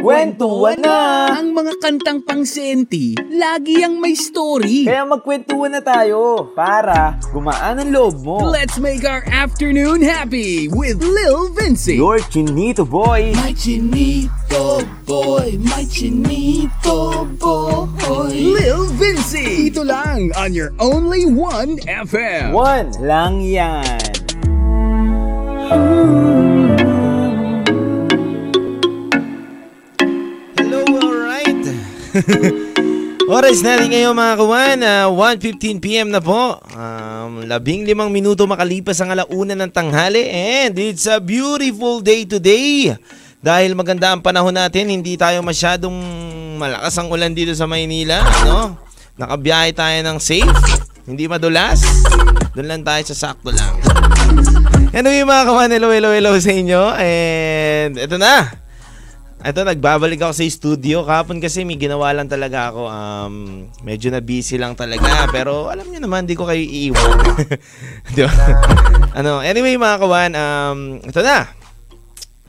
[0.00, 1.28] Kwentuhan na!
[1.36, 2.40] Ang mga kantang pang
[3.36, 4.88] lagi ang may story.
[4.88, 8.36] Kaya magkwentuhan na tayo para gumaan ang loob mo.
[8.48, 12.00] Let's make our afternoon happy with Lil Vinci.
[12.00, 13.36] Your chinito boy!
[13.36, 18.32] My chinito boy, my chinito boy.
[18.32, 19.68] Lil Vinci.
[19.68, 22.56] Dito lang on your only one FM.
[22.56, 24.00] One lang yan.
[25.70, 26.29] Hello,
[33.30, 36.58] Oras natin ngayon mga kawan, ah, 1.15pm na po.
[36.74, 42.90] Um, labing limang minuto makalipas ang alauna ng tanghali and it's a beautiful day today.
[43.38, 45.94] Dahil maganda ang panahon natin, hindi tayo masyadong
[46.58, 48.20] malakas ang ulan dito sa Maynila.
[48.44, 48.74] No?
[49.14, 50.50] Nakabiyahe tayo ng safe,
[51.06, 51.86] hindi madulas.
[52.52, 53.74] Doon lang tayo sa sakto lang.
[54.90, 56.82] Anyway mga kawan, hello, hello, hello sa inyo.
[56.98, 58.59] And ito na,
[59.40, 61.00] ito, nagbabalik ako sa studio.
[61.00, 62.82] Kahapon kasi may ginawa lang talaga ako.
[62.92, 63.34] Um,
[63.80, 65.24] medyo na busy lang talaga.
[65.32, 67.16] Pero alam niyo naman, di ko kayo iiwan.
[68.14, 68.32] di ba?
[69.16, 71.48] ano, anyway mga kawan, um, ito na.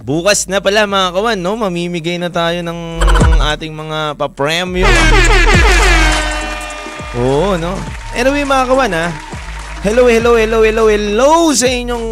[0.03, 1.55] Bukas na pala mga kawan, no?
[1.55, 4.89] Mamimigay na tayo ng, ng ating mga pa-premyo.
[7.23, 7.71] Oo, no?
[8.19, 9.07] Anyway mga kawan, ha?
[9.81, 12.05] Hello, hello, hello, hello, hello sa inyong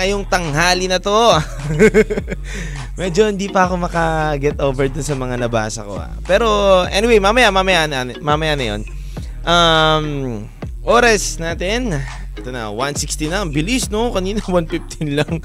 [0.00, 1.12] ngayong tanghali na to.
[2.94, 5.98] Medyo hindi pa ako maka-get over dun sa mga nabasa ko.
[5.98, 6.14] Ah.
[6.22, 6.46] Pero
[6.86, 7.90] anyway, mamaya, mamaya,
[8.22, 8.80] mamaya na yun.
[9.42, 10.06] Um,
[10.86, 11.90] oras natin.
[12.34, 13.42] Ito na, 160 na.
[13.46, 14.14] Bilis, no?
[14.14, 15.42] Kanina, 115 lang.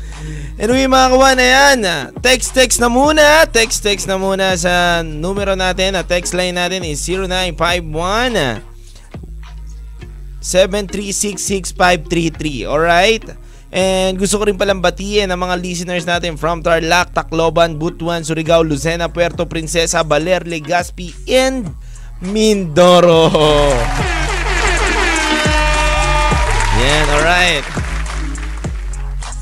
[0.61, 1.77] Anyway, mga kawan na yan.
[1.85, 3.49] ah, Text, text na muna.
[3.49, 5.97] Text, text na muna sa numero natin.
[5.97, 8.61] At text line natin is 0951
[10.39, 12.63] 7366533.
[12.65, 13.23] Alright?
[13.69, 18.65] And gusto ko rin palang batiin ang mga listeners natin from Tarlac, Tacloban, Butuan, Surigao,
[18.65, 21.69] Lucena, Puerto Princesa, Baler, Legazpi, and
[22.25, 23.29] Mindoro.
[26.81, 27.65] Yan, alright.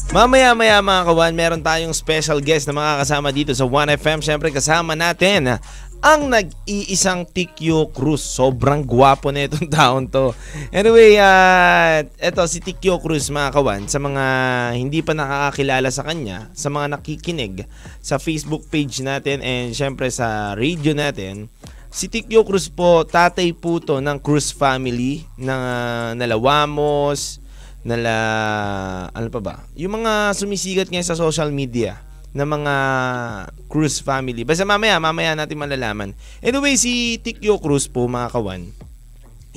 [0.08, 4.24] Mamaya-maya mga kawan, meron tayong special guest na makakasama dito sa 1FM.
[4.24, 5.60] Siyempre kasama natin
[6.02, 8.22] ang nag-iisang Tikyo Cruz.
[8.22, 10.34] Sobrang gwapo na itong taon to.
[10.70, 14.24] Anyway, uh, eto si Tikyo Cruz mga kawan, sa mga
[14.78, 17.66] hindi pa nakakakilala sa kanya, sa mga nakikinig
[18.02, 21.52] sa Facebook page natin and syempre sa radio natin,
[21.88, 27.42] Si Tikyo Cruz po, tatay po to ng Cruz family, ng uh, Nalawamos,
[27.88, 28.16] nala,
[29.16, 29.56] ano pa ba?
[29.74, 32.07] Yung mga sumisigat ngayon sa social media
[32.38, 32.76] na mga
[33.66, 34.46] Cruz family.
[34.46, 36.14] Basta mamaya, mamaya natin malalaman.
[36.38, 38.70] Anyway, si Tikyo Cruz po, mga kawan,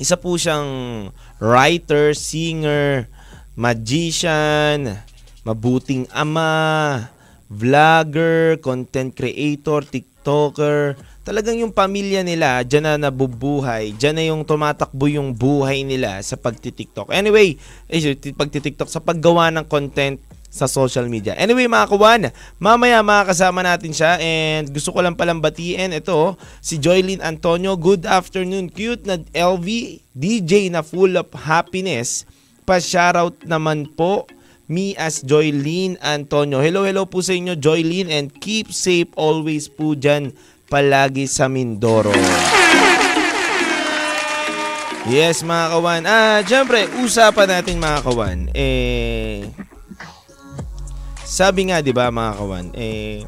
[0.01, 3.05] isa po siyang writer, singer,
[3.53, 4.97] magician,
[5.45, 7.05] mabuting ama,
[7.45, 10.97] vlogger, content creator, tiktoker.
[11.21, 13.93] Talagang yung pamilya nila, dyan na nabubuhay.
[13.93, 17.13] Dyan na yung tumatakbo yung buhay nila sa pagtitiktok.
[17.13, 18.01] Anyway, eh,
[18.33, 20.17] pagtitiktok, sa paggawa ng content
[20.51, 21.31] sa social media.
[21.39, 22.21] Anyway mga kawan,
[22.59, 27.79] mamaya makakasama natin siya and gusto ko lang palang batiin ito si Joylyn Antonio.
[27.79, 29.65] Good afternoon, cute na LV
[30.11, 32.27] DJ na full of happiness.
[32.67, 34.27] Pa-shoutout naman po
[34.67, 36.59] me as Joylyn Antonio.
[36.59, 40.35] Hello, hello po sa inyo Joylyn and keep safe always po dyan
[40.67, 42.11] palagi sa Mindoro.
[45.09, 46.03] Yes, mga kawan.
[46.05, 48.39] Ah, syempre, usapan natin mga kawan.
[48.53, 49.49] Eh,
[51.31, 53.23] sabi nga, di ba, mga kawan, eh,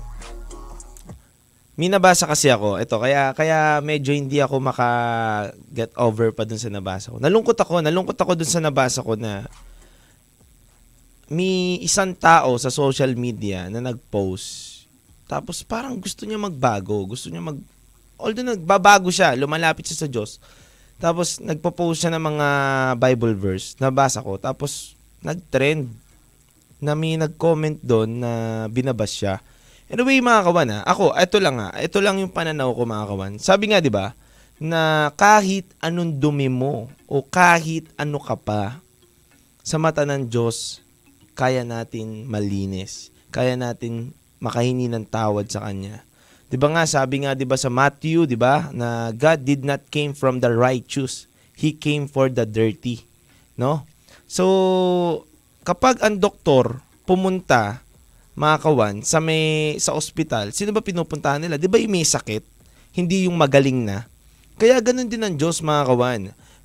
[1.80, 2.76] may nabasa kasi ako.
[2.76, 7.18] Ito, kaya, kaya medyo hindi ako maka-get over pa dun sa nabasa ko.
[7.24, 9.48] Nalungkot ako, nalungkot ako dun sa nabasa ko na
[11.32, 14.84] may isang tao sa social media na nag-post.
[15.26, 17.08] Tapos parang gusto niya magbago.
[17.10, 17.58] Gusto niya mag...
[18.22, 20.38] Although nagbabago siya, lumalapit siya sa Diyos.
[21.02, 22.48] Tapos nagpo-post siya ng mga
[23.02, 23.74] Bible verse.
[23.82, 24.38] Nabasa ko.
[24.38, 24.94] Tapos
[25.26, 26.03] nag-trend
[26.84, 28.32] na may nag-comment doon na
[28.68, 29.40] binabas siya.
[29.88, 33.34] Anyway, mga kawan ha, ako, ito lang ha, ito lang yung pananaw ko mga kawan.
[33.40, 34.12] Sabi nga, di ba,
[34.60, 38.84] na kahit anong dumi mo o kahit ano ka pa,
[39.64, 40.84] sa mata ng Diyos,
[41.40, 43.10] kaya natin malinis.
[43.32, 44.12] Kaya natin
[44.44, 46.04] makahingi ng tawad sa Kanya.
[46.52, 49.88] 'Di ba nga sabi nga 'di ba sa Matthew, 'di ba, na God did not
[49.90, 51.26] came from the righteous.
[51.58, 53.08] He came for the dirty,
[53.58, 53.88] no?
[54.28, 55.26] So
[55.64, 57.84] kapag ang doktor pumunta
[58.34, 61.56] mga kawan sa may sa ospital, sino ba pinupuntahan nila?
[61.56, 62.44] 'Di ba yung may sakit?
[62.94, 64.06] Hindi yung magaling na.
[64.60, 66.24] Kaya ganun din ang Diyos mga kawan.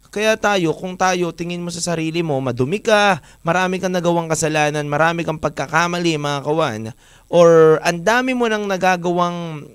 [0.09, 4.89] Kaya tayo, kung tayo tingin mo sa sarili mo, madumi ka, marami kang nagawang kasalanan,
[4.89, 6.83] marami kang pagkakamali mga kawan,
[7.29, 9.69] or ang dami mo nang nagagawang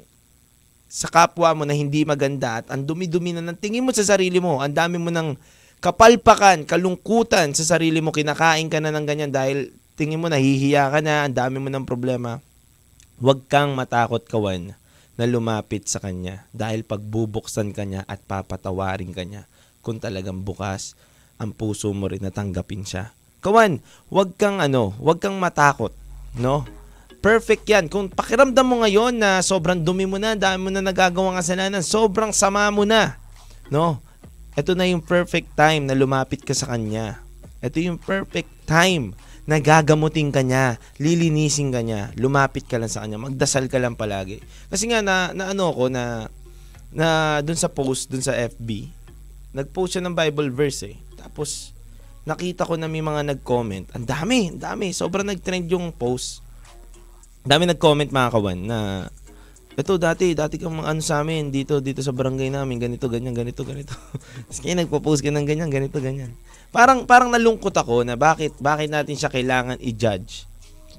[0.90, 4.42] sa kapwa mo na hindi maganda at ang dumi-dumi na ng tingin mo sa sarili
[4.42, 5.38] mo, ang dami mo ng
[5.84, 11.04] kapalpakan, kalungkutan sa sarili mo, kinakain ka na ng ganyan dahil tingin mo nahihiya ka
[11.04, 12.40] na, ang dami mo ng problema,
[13.20, 14.72] huwag kang matakot kawan
[15.20, 19.44] na lumapit sa kanya dahil pagbubuksan ka niya at papatawarin ka niya
[19.84, 20.96] kung talagang bukas
[21.36, 23.12] ang puso mo rin na tanggapin siya.
[23.44, 25.92] Kawan, huwag kang ano, huwag kang matakot,
[26.40, 26.64] no?
[27.20, 27.92] Perfect yan.
[27.92, 32.32] Kung pakiramdam mo ngayon na sobrang dumi mo na, dami mo na nagagawang kasalanan, sobrang
[32.32, 33.16] sama mo na.
[33.72, 34.00] No?
[34.54, 37.22] Ito na yung perfect time na lumapit ka sa kanya.
[37.64, 43.04] Ito yung perfect time na gagamutin ka niya, lilinisin ka niya, lumapit ka lang sa
[43.04, 44.40] kanya, magdasal ka lang palagi.
[44.72, 46.32] Kasi nga na, na ano ko na
[46.94, 48.88] na dun sa post dun sa FB,
[49.52, 50.96] nag-post siya ng Bible verse eh.
[51.20, 51.76] Tapos
[52.24, 53.92] nakita ko na may mga nag-comment.
[53.92, 54.96] Ang dami, ang dami.
[54.96, 56.44] Sobrang nag-trend yung post
[57.44, 58.80] dami nag-comment mga kawan na
[59.74, 63.34] ito dati, dati kang mga ano sa amin dito, dito sa barangay namin, ganito, ganyan,
[63.34, 63.98] ganito, ganito.
[64.46, 66.30] Tapos kaya nagpo-post ka ng ganyan, ganito, ganyan.
[66.70, 70.46] Parang, parang nalungkot ako na bakit, bakit natin siya kailangan i-judge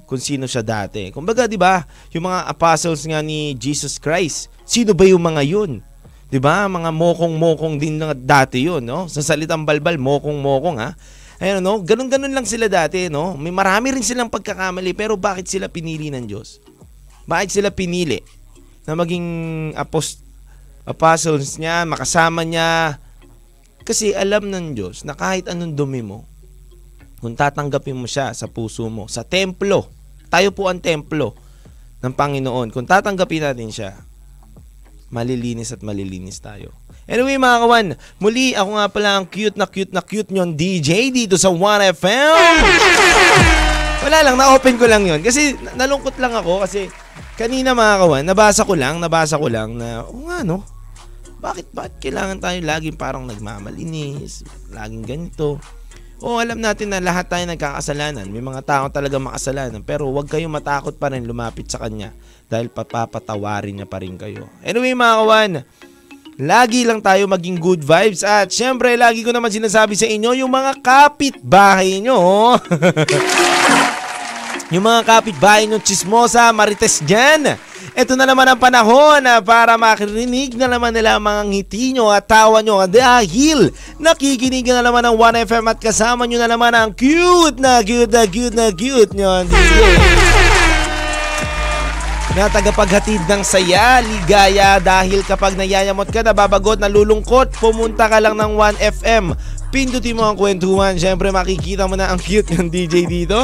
[0.03, 1.07] kung sino siya dati.
[1.15, 5.79] Kumbaga, di ba, yung mga apostles nga ni Jesus Christ, sino ba yung mga yun?
[6.27, 6.67] Di ba?
[6.67, 9.07] Mga mokong-mokong din na dati yun, no?
[9.07, 10.91] Sa salitang balbal, mokong-mokong, ha?
[11.39, 11.79] Ayun, no?
[11.79, 13.39] Ganun-ganun lang sila dati, no?
[13.39, 16.59] May marami rin silang pagkakamali, pero bakit sila pinili ng Diyos?
[17.23, 18.19] Bakit sila pinili
[18.85, 19.27] na maging
[19.73, 20.21] apost
[20.85, 23.01] apostles niya, makasama niya?
[23.85, 26.25] Kasi alam ng Diyos na kahit anong dumi mo,
[27.21, 29.89] kung tatanggapin mo siya sa puso mo, sa templo,
[30.29, 31.33] tayo po ang templo
[32.01, 33.97] ng Panginoon, kung tatanggapin natin siya,
[35.09, 36.73] malilinis at malilinis tayo.
[37.05, 41.13] Anyway mga kawan, muli ako nga pala ang cute na cute na cute nyon DJ
[41.13, 42.33] dito sa 1FM.
[44.05, 46.89] Wala lang, na-open ko lang yon Kasi nalungkot lang ako kasi
[47.35, 50.63] kanina mga kawan, nabasa ko lang, nabasa ko lang na, o nga no,
[51.43, 55.61] bakit, bakit kailangan tayo laging parang nagmamalinis, laging ganito.
[56.23, 58.31] O alam natin na lahat tayo nagkakasalanan.
[58.31, 59.83] May mga tao talaga makasalanan.
[59.83, 62.15] Pero huwag kayong matakot pa rin lumapit sa Kanya
[62.47, 64.47] dahil papatawarin niya pa rin kayo.
[64.63, 65.51] Anyway mga kawan,
[66.35, 70.51] Lagi lang tayo maging good vibes at syempre lagi ko naman sinasabi sa inyo yung
[70.51, 72.51] mga kapitbahay nyo.
[74.73, 77.53] yung mga kapitbahay nyo chismosa, marites dyan.
[77.93, 82.25] Ito na naman ang panahon na para makirinig na naman nila mga ngiti nyo at
[82.25, 83.69] tawa nyo dahil
[84.01, 88.25] nakikinig na naman ng 1FM at kasama nyo na naman ang cute na cute na
[88.25, 89.45] cute na cute nyo.
[92.35, 98.59] na tagapaghatid ng saya, ligaya dahil kapag nayayamot ka, nababagot, nalulungkot, pumunta ka lang ng
[98.59, 99.31] 1FM.
[99.75, 100.95] Pindutin mo ang kwentuhan.
[100.95, 103.35] Siyempre makikita mo na ang cute ng DJ dito.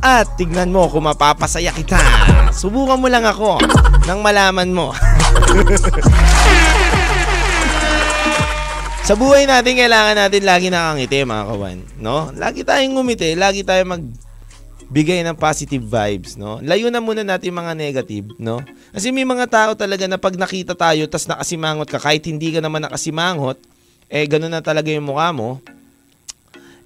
[0.00, 2.00] At tignan mo kung mapapasaya kita.
[2.48, 3.60] Subukan mo lang ako
[4.08, 4.96] nang malaman mo.
[9.06, 11.78] Sa buhay natin, kailangan natin lagi nakangiti mga kawan.
[12.00, 12.32] No?
[12.32, 14.00] Lagi tayong ngumiti, lagi tayong mag
[14.88, 16.62] bigay ng positive vibes, no?
[16.64, 18.64] Layo na muna natin mga negative, no?
[18.96, 22.62] Kasi may mga tao talaga na pag nakita tayo tas nakasimangot ka kahit hindi ka
[22.62, 23.58] naman nakasimangot,
[24.06, 25.58] eh ganun na talaga yung mukha mo,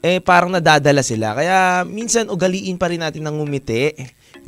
[0.00, 1.37] eh parang nadadala sila.
[1.37, 3.93] Kaya minsan ugaliin pa rin natin ng ngumiti,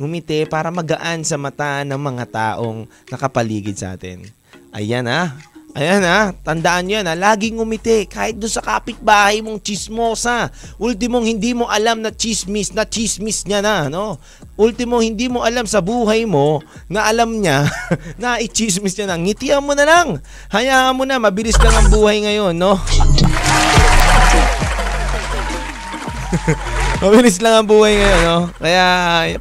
[0.01, 4.25] ngumiti para magaan sa mata ng mga taong nakapaligid sa atin.
[4.73, 5.37] Ayan ah,
[5.73, 10.53] Ayan ha, tandaan nyo yan ha, laging umiti kahit doon sa kapitbahay mong chismosa.
[10.77, 14.21] Ultimong hindi mo alam na chismis, na chismis niya na, no?
[14.53, 17.65] Ultimo hindi mo alam sa buhay mo na alam niya
[18.21, 19.17] na i-chismis niya na.
[19.17, 20.21] Ngitian mo na lang.
[20.53, 22.77] Hayaan mo na, mabilis lang ang buhay ngayon, no?
[27.01, 28.45] mabilis lang ang buhay ngayon, no?
[28.61, 28.85] Kaya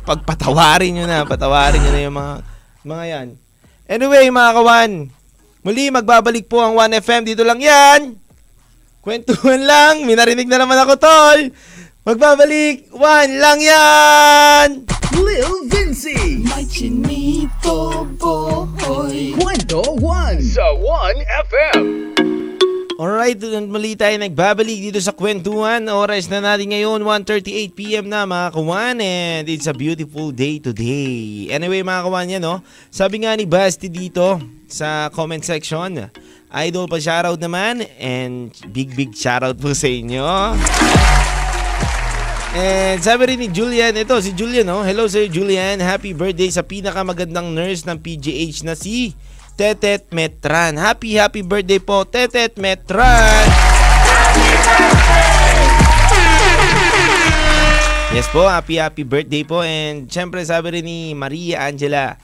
[0.01, 2.41] pagpatawarin nyo na, patawarin nyo na yung mga,
[2.89, 3.37] mga yan.
[3.85, 5.13] Anyway, mga kawan,
[5.63, 7.23] Muli, magbabalik po ang 1FM.
[7.23, 8.19] Dito lang yan.
[8.99, 10.03] Kwentuhan lang.
[10.03, 11.39] Minarinig na naman ako, tol.
[12.03, 12.91] Magbabalik.
[12.91, 14.69] One lang yan.
[15.15, 16.43] Lil Vinci.
[16.43, 19.39] My chinito boy.
[19.39, 22.42] Kwento 1 sa 1FM.
[23.01, 23.41] Alright,
[23.73, 25.89] muli tayo nagbabalik dito sa kwentuhan.
[25.89, 28.97] Oras na natin ngayon, 1.38pm na mga kawan.
[29.01, 31.49] And it's a beautiful day today.
[31.49, 32.61] Anyway mga kawan yan, no?
[32.93, 34.37] Sabi nga ni Basti dito
[34.69, 36.05] sa comment section,
[36.53, 37.81] Idol pa shoutout naman.
[37.97, 40.29] And big big shoutout po sa inyo.
[42.53, 44.85] And sabi rin ni Julian, ito si Julian, no?
[44.85, 45.81] Hello sa'yo Julian.
[45.81, 49.17] Happy birthday sa pinakamagandang nurse ng PGH na si
[49.55, 50.81] Tetet Metran.
[50.81, 53.45] Happy, happy birthday po, Tetet Metran!
[58.13, 59.65] Yes po, happy, happy birthday po.
[59.65, 62.21] And syempre sabi rin ni Maria Angela,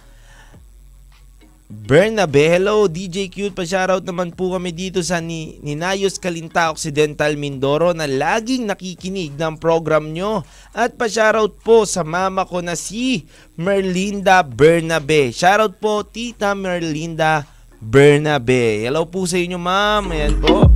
[1.68, 2.48] Bernabe.
[2.48, 3.52] Hello, DJ Cute.
[3.52, 9.60] Pa-shoutout naman po kami dito sa ni Ninayos Kalinta Occidental Mindoro na laging nakikinig ng
[9.60, 10.48] program nyo.
[10.72, 13.28] At pa-shoutout po sa mama ko na si
[13.60, 15.28] Merlinda Bernabe.
[15.28, 17.44] Shoutout po, Tita Merlinda
[17.84, 18.88] Bernabe.
[18.88, 20.08] Hello po sa inyo, ma'am.
[20.08, 20.72] Ayan po.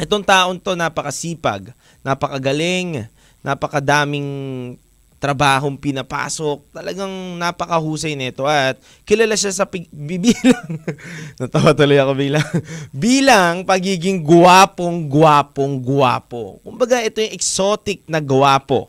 [0.00, 3.04] Itong taon to napakasipag, napakagaling,
[3.44, 4.80] napakadaming
[5.20, 6.72] trabahong pinapasok.
[6.72, 10.80] Talagang napakahusay nito at kilala siya sa pig- bibilang.
[11.38, 12.48] Natawa tuloy ako bilang.
[13.06, 16.58] bilang pagiging guwapong guwapong guwapo.
[16.64, 18.88] Kumbaga ito yung exotic na guwapo.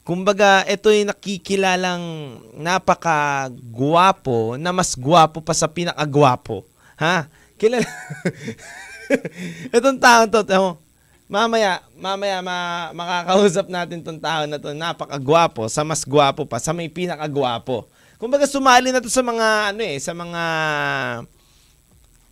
[0.00, 2.02] Kumbaga, ito yung nakikilalang
[2.58, 6.66] napaka-guwapo na mas guwapo pa sa pinaka-guwapo.
[6.98, 7.30] Ha?
[7.54, 7.86] Kilala.
[9.76, 10.42] Itong taon to,
[11.30, 16.74] mamaya, mamaya ma, makakausap natin tong tao na to, napaka-guwapo, sa mas guwapo pa, sa
[16.74, 17.86] may pinaka-guwapo.
[18.18, 20.42] Kumbaga, sumali na to sa mga, ano eh, sa mga,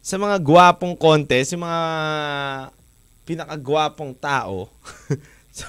[0.03, 1.81] sa mga guwapong contest, yung mga
[3.23, 4.67] pinaka-guwapong tao.
[5.57, 5.65] so,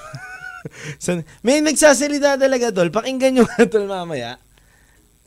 [0.98, 1.10] so,
[1.46, 2.90] may nagsasalita talaga, tol.
[2.90, 4.42] Pakinggan nyo nga, tol, mamaya.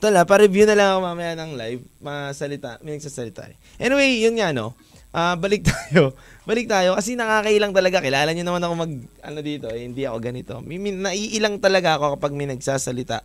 [0.03, 1.81] Tol, ha, pa-review na lang ako mamaya ng live.
[2.03, 3.47] Masalita, may nagsasalita.
[3.47, 3.55] eh.
[3.79, 4.75] Anyway, yun nga, no.
[5.13, 6.17] Ah, balik tayo.
[6.49, 8.03] Balik tayo kasi nakakailang talaga.
[8.03, 8.93] Kilala niyo naman ako mag
[9.23, 10.53] ano dito, eh, hindi ako ganito.
[10.59, 13.23] May, naiilang talaga ako kapag may nagsasalita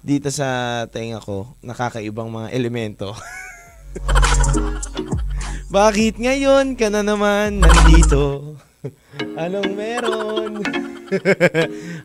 [0.00, 1.52] dito sa tenga ko.
[1.60, 3.12] Nakakaibang mga elemento.
[5.76, 8.56] Bakit ngayon ka na naman nandito?
[9.44, 10.64] Anong meron?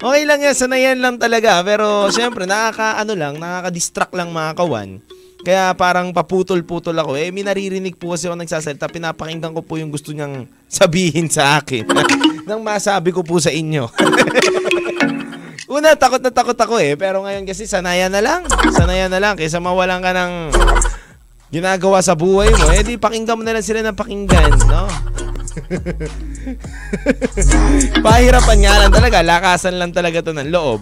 [0.01, 1.63] okay lang yan, sanayan lang talaga.
[1.63, 4.99] Pero syempre, nakaka, ano lang, nakaka-distract lang mga kawan.
[5.39, 7.15] Kaya parang paputol-putol ako.
[7.15, 8.91] Eh, may naririnig po kasi ako nagsasalita.
[8.91, 11.87] Pinapakinggan ko po yung gusto niyang sabihin sa akin.
[12.49, 13.87] Nang masabi ko po sa inyo.
[15.69, 16.97] Una, takot na takot ako eh.
[16.97, 18.41] Pero ngayon kasi sanayan na lang.
[18.73, 19.37] Sanayan na lang.
[19.37, 20.33] Kaysa mawalan ka ng
[21.53, 22.73] ginagawa sa buhay mo.
[22.73, 24.53] Eh, di pakinggan mo na lang sila ng pakinggan.
[24.65, 24.89] No?
[28.01, 29.17] Pahirapan nga lang talaga.
[29.21, 30.81] Lakasan lang talaga to ng loob.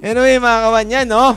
[0.00, 1.36] anyway, mga kawan yan, no?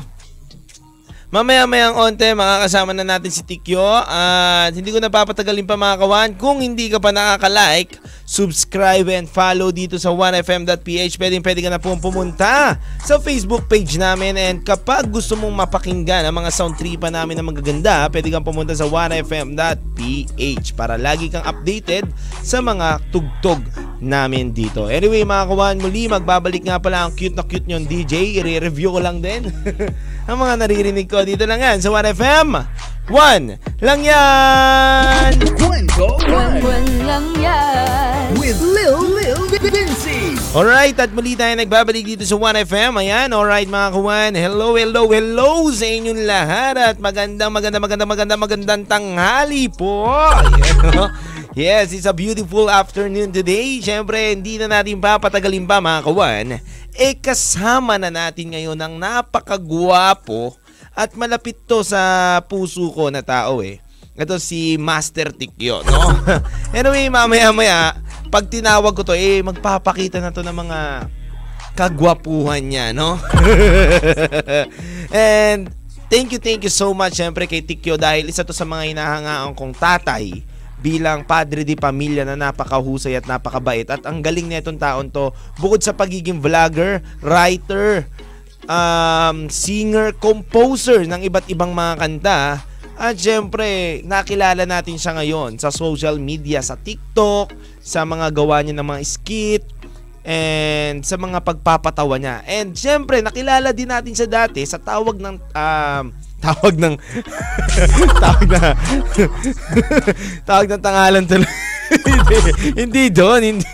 [1.27, 3.83] Mamaya-mayang onte, makakasama na natin si Tikyo.
[4.07, 6.29] At hindi ko napapatagalin pa mga kawan.
[6.39, 11.19] Kung hindi ka pa nakaka-like, subscribe and follow dito sa 1fm.ph.
[11.19, 14.39] Pwedeng pwede ka na pong pumunta sa Facebook page namin.
[14.39, 18.71] And kapag gusto mong mapakinggan ang mga sound tripa namin na magaganda, pwede kang pumunta
[18.71, 22.07] sa 1fm.ph para lagi kang updated
[22.39, 23.59] sa mga tugtog
[23.99, 24.87] namin dito.
[24.87, 28.39] Anyway mga kawan, muli magbabalik nga pala ang cute na cute nyon DJ.
[28.39, 29.51] I-review ko lang din
[30.27, 32.49] ang mga naririnig ko dito lang yan sa 1FM.
[33.07, 35.31] 1 lang yan!
[35.55, 38.35] Kwento Buwan lang yan.
[38.35, 40.35] with Lil Lil Vinci.
[40.51, 42.99] Alright, at muli tayo nagbabalik dito sa 1FM.
[42.99, 44.31] Ayan, alright mga kawan.
[44.35, 46.75] Hello, hello, hello sa inyong lahat.
[46.75, 50.03] At magandang, magandang, magandang, magandang, magandang tanghali po.
[50.43, 51.07] Ayan.
[51.57, 53.81] Yes, it's a beautiful afternoon today.
[53.81, 56.61] Siyempre, hindi na natin papatagalin pa mga kawan.
[56.93, 60.53] Eh, kasama na natin ngayon ang napakagwapo
[60.93, 63.81] at malapit to sa puso ko na tao eh.
[64.13, 65.97] Ito si Master Tikyo, no?
[66.77, 71.09] anyway, mamaya-maya, pag tinawag ko to, eh, magpapakita na to ng mga
[71.73, 73.17] kagwapuhan niya, no?
[75.09, 75.73] And
[76.05, 79.57] thank you, thank you so much syempre kay Tikyo dahil isa to sa mga hinahangaan
[79.57, 80.45] kong tatay
[80.77, 83.87] bilang padre di pamilya na napakahusay at napakabait.
[83.89, 88.05] At ang galing nitong taon to bukod sa pagiging vlogger, writer,
[88.69, 92.39] um, singer, composer ng iba't ibang mga kanta
[92.97, 98.73] at syempre nakilala natin siya ngayon sa social media, sa TikTok, sa mga gawa niya
[98.73, 99.63] ng mga skit,
[100.27, 102.43] and sa mga pagpapatawa niya.
[102.43, 106.05] And syempre, nakilala din natin siya dati sa tawag ng um,
[106.43, 106.93] tawag ng
[108.23, 108.61] tawag na
[110.49, 111.47] tawag ng tangalan tuloy.
[111.87, 112.37] hindi,
[112.75, 113.67] hindi doon, hindi.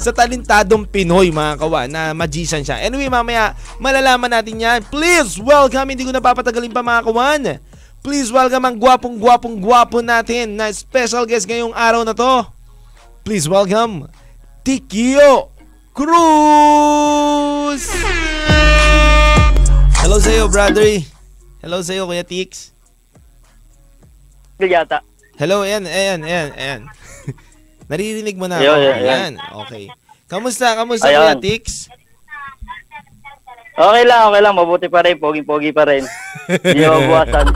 [0.00, 2.80] sa talentadong Pinoy mga kawan na magician siya.
[2.80, 4.80] Anyway, mamaya malalaman natin yan.
[4.88, 7.42] Please welcome, hindi ko napapatagalin pa mga kawan.
[8.00, 12.48] Please welcome ang gwapong gwapong gwapo natin na special guest ngayong araw na to.
[13.20, 14.08] Please welcome
[14.64, 15.55] Tikio
[15.96, 17.88] Cruz!
[19.96, 21.00] Hello sa'yo, brother.
[21.64, 22.68] Hello sa'yo, Kuya Tix.
[24.60, 25.00] yata.
[25.40, 26.80] Hello, ayan, ayan, ayan, ayan.
[27.88, 28.76] Naririnig mo na ako.
[28.76, 28.92] ayun.
[29.08, 29.32] Ayan,
[29.64, 29.84] okay.
[30.28, 31.32] Kamusta, kamusta, Ayun.
[31.32, 31.88] Kuya Tix?
[33.72, 34.52] Okay lang, okay lang.
[34.52, 35.16] Mabuti pa rin.
[35.16, 36.04] Pogi-pogi pa rin.
[36.44, 37.46] Hindi mabuwasan.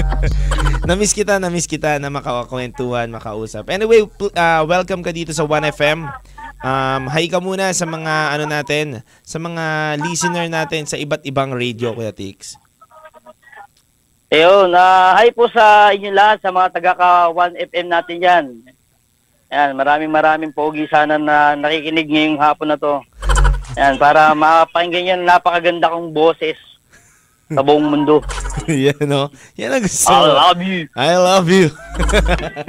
[0.88, 3.72] namiss kita, namiss kita na makakwentuhan, makausap.
[3.72, 4.04] Anyway,
[4.36, 6.04] ah, welcome ka dito sa 1FM.
[6.64, 11.52] Um, hi ka muna sa mga ano natin, sa mga listener natin sa iba't ibang
[11.52, 12.56] radio, Kuya Tix.
[14.32, 18.44] Ayun, na hi po sa inyo lahat, sa mga taga 1FM natin yan.
[19.52, 23.04] Yan, maraming maraming pogi sana na nakikinig ngayong hapon na to.
[23.76, 26.56] Yan, para mapakinggan yan napakaganda kong boses
[27.52, 28.24] sa buong mundo.
[28.68, 29.28] Yan, no?
[29.60, 30.80] Yan ang gusto I love you.
[30.96, 31.68] I love you.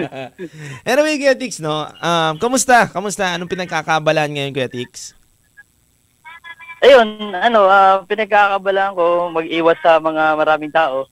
[0.90, 1.88] anyway, Kuya Tix, no?
[2.00, 2.92] Um, kamusta?
[2.92, 3.36] Kamusta?
[3.36, 5.16] Anong pinagkakabalaan ngayon, Kuya Tix?
[6.84, 11.08] Ayun, ano, ah, pinagkakabalaan ko mag-iwas sa mga maraming tao.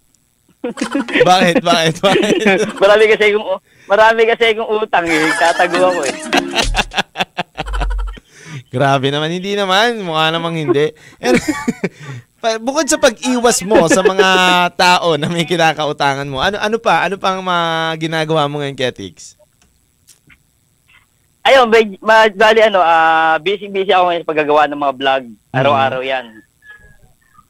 [1.27, 1.59] Bakit?
[1.59, 1.93] Bakit?
[1.99, 2.35] Bakit?
[2.79, 3.47] marami kasi kong
[3.91, 5.27] marami kasi kong utang eh.
[5.35, 6.15] Tatago ako eh.
[8.71, 10.01] Grabe naman, hindi naman.
[10.01, 10.95] Mukha namang hindi.
[12.43, 14.27] Bukod sa pag-iwas mo sa mga
[14.75, 17.07] tao na may kinakautangan mo, ano ano pa?
[17.07, 19.39] Ano pang mga ginagawa mo ngayon, Ketix?
[21.47, 25.23] Ayun, big, ma, bali ano, ah busy-busy ako ngayon sa paggagawa ng mga vlog.
[25.55, 26.25] Araw-araw yan.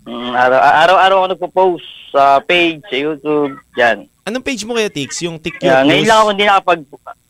[0.06, 4.06] Mm, araw, araw-araw ako nagpo-post sa page, sa YouTube, yan.
[4.30, 5.26] Anong page mo, Ketix?
[5.26, 5.66] Yung TikTok?
[5.66, 6.80] Yeah, ngayon lang ako hindi nakapag,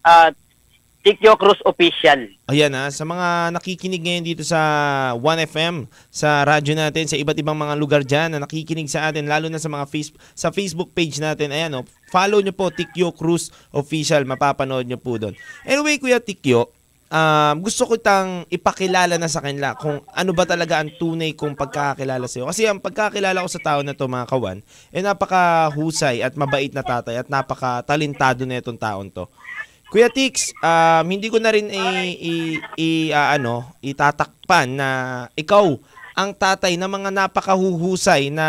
[0.04, 0.36] ah
[1.04, 2.32] Tikyo Cruz Official.
[2.48, 4.60] Ayan ha, sa mga nakikinig ngayon dito sa
[5.20, 9.52] 1FM, sa radyo natin, sa iba't ibang mga lugar dyan na nakikinig sa atin, lalo
[9.52, 13.52] na sa mga face, sa Facebook page natin, ayan o, follow nyo po Tikyo Cruz
[13.76, 15.36] Official, mapapanood nyo po doon.
[15.68, 16.72] Anyway, Kuya Tikyo,
[17.12, 21.60] um, gusto ko tang ipakilala na sa kanila kung ano ba talaga ang tunay kong
[21.60, 22.48] pagkakakilala sa iyo.
[22.48, 24.64] Kasi ang pagkakilala ko sa tao na to mga kawan,
[24.96, 29.28] eh napakahusay at mabait na tatay at napakatalentado na itong taon to.
[29.94, 31.86] Kuya Tix, um, hindi ko na rin i,
[32.18, 32.34] i,
[32.82, 34.90] i- ah, ano, itatakpan na
[35.38, 35.70] ikaw
[36.18, 38.48] ang tatay ng mga napakahuhusay na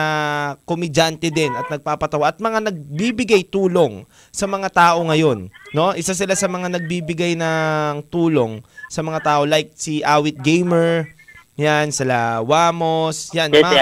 [0.65, 5.53] komedyante din at nagpapatawa at mga nagbibigay tulong sa mga tao ngayon.
[5.77, 5.93] No?
[5.93, 11.13] Isa sila sa mga nagbibigay ng tulong sa mga tao like si Awit Gamer,
[11.61, 13.53] yan, sila Wamos, yan.
[13.53, 13.77] Yes, ma-.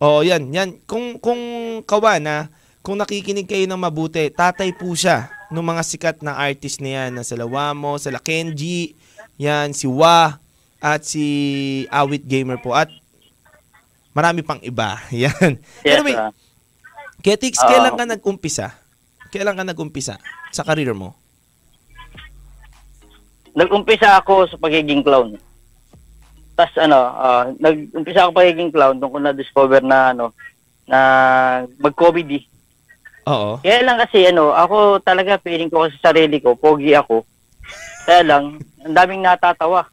[0.00, 0.80] Oo, yan, yan.
[0.88, 1.40] Kung, kung
[1.84, 2.36] kawan na,
[2.80, 7.10] kung nakikinig kayo ng mabuti, tatay po siya ng mga sikat na artist na yan,
[7.12, 8.96] na sila Wamo, sila Kenji,
[9.36, 10.40] yan, si Wa,
[10.82, 11.24] at si
[11.92, 12.72] Awit Gamer po.
[12.72, 12.90] At
[14.16, 14.98] marami pang iba.
[15.14, 15.62] Yan.
[15.86, 16.34] Yes, anyway, ah.
[17.22, 17.70] Ketix, Oo.
[17.70, 18.74] kailan ka nag-umpisa?
[19.30, 20.18] Kailan ka nag-umpisa
[20.50, 21.14] sa career mo?
[23.52, 25.36] nag-umpisa ako sa pagiging clown.
[26.56, 30.32] Tapos ano, ah, nag-umpisa ako pagiging clown doon ko na-discover na ano,
[30.88, 31.00] na
[31.80, 32.48] mag-comedy.
[33.24, 33.62] Oo.
[33.62, 37.22] Kaya lang kasi ano, ako talaga feeling ko sa sarili ko, pogi ako.
[38.02, 38.42] Kaya lang,
[38.82, 39.86] ang daming natatawa.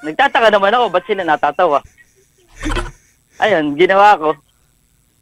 [0.00, 1.84] Nagtataka naman ako, ba't sila natatawa?
[3.36, 4.32] Ayun, ginawa ko.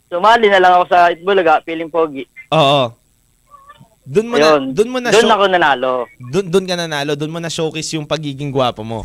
[0.07, 2.23] Sumali na lang ako sa Itbulaga, feeling pogi.
[2.51, 2.95] Oo.
[4.09, 5.93] Doon mo na, Ayun, doon mo na doon show- ako nanalo.
[6.17, 9.05] doon, doon ka nanalo, doon mo na showcase yung pagiging gwapo mo.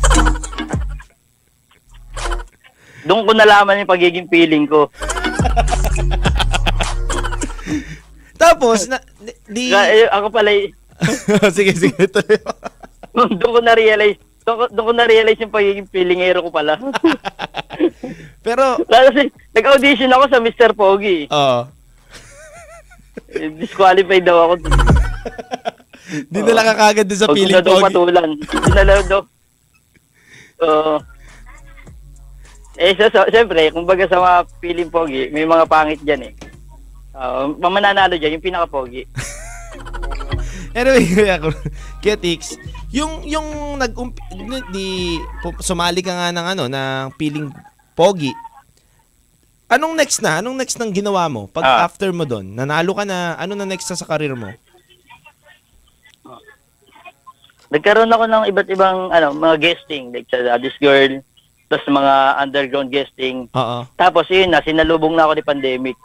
[3.04, 4.88] Doon ko nalaman yung pagiging feeling ko.
[8.34, 8.98] Tapos, na,
[9.46, 9.70] di...
[9.70, 10.74] Kaya, eh, ako pala, y-
[11.56, 11.94] sige, sige.
[13.14, 16.74] doon ko na-realize, doon ko, doon ko na-realize yung pagiging feelingero ko pala.
[18.46, 20.70] Pero, Kasi nag-audition ako sa Mr.
[20.72, 21.26] Pogi.
[21.26, 21.60] oo.
[23.30, 24.54] Eh, Disqualified daw ako.
[26.28, 27.84] Dinala ka kagad doon sa Huwag feeling na daw pogi.
[27.84, 28.28] patulan.
[28.36, 29.20] Dinala daw.
[30.60, 30.94] Oo.
[32.74, 36.32] Eh, so, so, siyempre, kumbaga sa mga piling pogi, may mga pangit dyan eh.
[37.14, 39.06] Uh, mamananalo dyan, yung pinaka-pogi.
[40.74, 41.54] Anyway, ako,
[42.02, 42.58] kaya Tix,
[42.90, 43.94] yung, yung nag
[44.74, 45.14] di,
[45.62, 47.46] sumali ka nga ng ano, ng piling
[47.94, 48.34] pogi.
[49.70, 50.42] Anong next na?
[50.42, 51.46] Anong next nang ginawa mo?
[51.46, 51.86] Pag Ah.
[51.86, 54.50] after mo doon, nanalo ka na, ano na next na sa karir mo?
[57.70, 61.22] Nagkaroon ako ng iba't ibang ano, mga guesting, like sa This Girl,
[61.70, 63.46] tapos mga underground guesting.
[63.54, 63.86] Oo.
[63.94, 65.96] Tapos yun na, sinalubong na ako ni pandemic.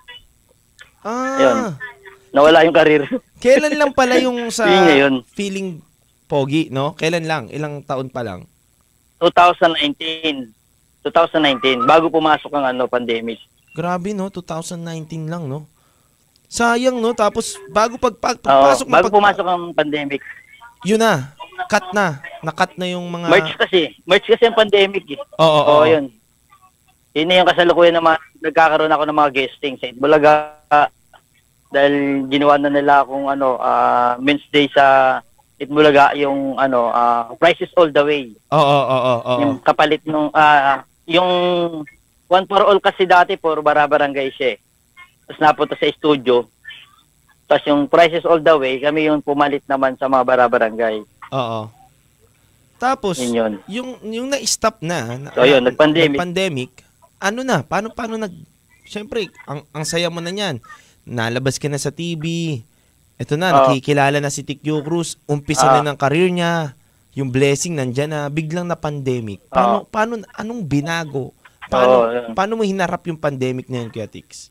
[0.99, 1.57] Ah, Ayun.
[2.29, 3.03] Nawala yung karir.
[3.39, 5.81] kailan lang pala yung sa Yun feeling
[6.29, 6.93] pogi, no?
[6.93, 7.43] Kailan lang?
[7.49, 8.45] Ilang taon pa lang?
[9.19, 10.53] 2019.
[11.01, 13.39] 2019, bago pumasok ang ano, pandemic.
[13.71, 14.27] Grabe, no?
[14.27, 15.65] 2019 lang, no?
[16.45, 17.15] Sayang, no?
[17.15, 20.21] Tapos, bago pag, pag Oo, pagpasok mo, bago pag- pumasok ang pandemic.
[20.83, 21.33] yun na.
[21.67, 22.19] Cut na.
[22.39, 23.27] Nakat na yung mga...
[23.27, 23.95] March kasi.
[24.03, 25.19] March kasi ang pandemic eh.
[25.35, 26.05] Oo, oo, Oo, yun.
[27.13, 30.31] Yun na yung kasalukuyan na mga, nagkakaroon ako ng mga guesting sa Itbulaga.
[31.69, 31.93] Dahil
[32.27, 35.17] ginawa na nila akong ano, ah Men's Day sa
[35.55, 38.33] Itbulaga, yung ano, ah Prices All the Way.
[38.49, 39.39] Oo, oo, oo, oo.
[39.41, 41.29] Yung kapalit nung, ah yung
[42.29, 44.57] One for All kasi dati, for barabarangay siya eh.
[45.25, 46.45] Tapos napunta sa studio.
[47.45, 51.01] Tapos yung Prices All the Way, kami yung pumalit naman sa mga barabarangay.
[51.33, 51.61] Oo.
[52.79, 53.53] Tapos, Yun yun.
[53.67, 56.15] yung yung na-stop na, na So, yun, nag-pandemic.
[56.15, 56.71] nag-pandemic,
[57.19, 58.31] ano na, paano paano nag
[58.89, 60.57] Siyempre, ang ang saya mo na niyan.
[61.05, 62.57] Nalabas ka na sa TV.
[63.21, 63.55] Ito na, Oo.
[63.69, 65.13] nakikilala na si Tikyo Cruz.
[65.29, 65.77] Umpisa Ah.
[65.77, 66.73] na ng career niya.
[67.13, 69.45] Yung blessing nandiyan na biglang na pandemic.
[69.45, 71.37] Paano paano anong binago?
[71.69, 72.33] Paano yun.
[72.33, 74.49] paano mo hinarap yung pandemic na yun, Kuya Tix?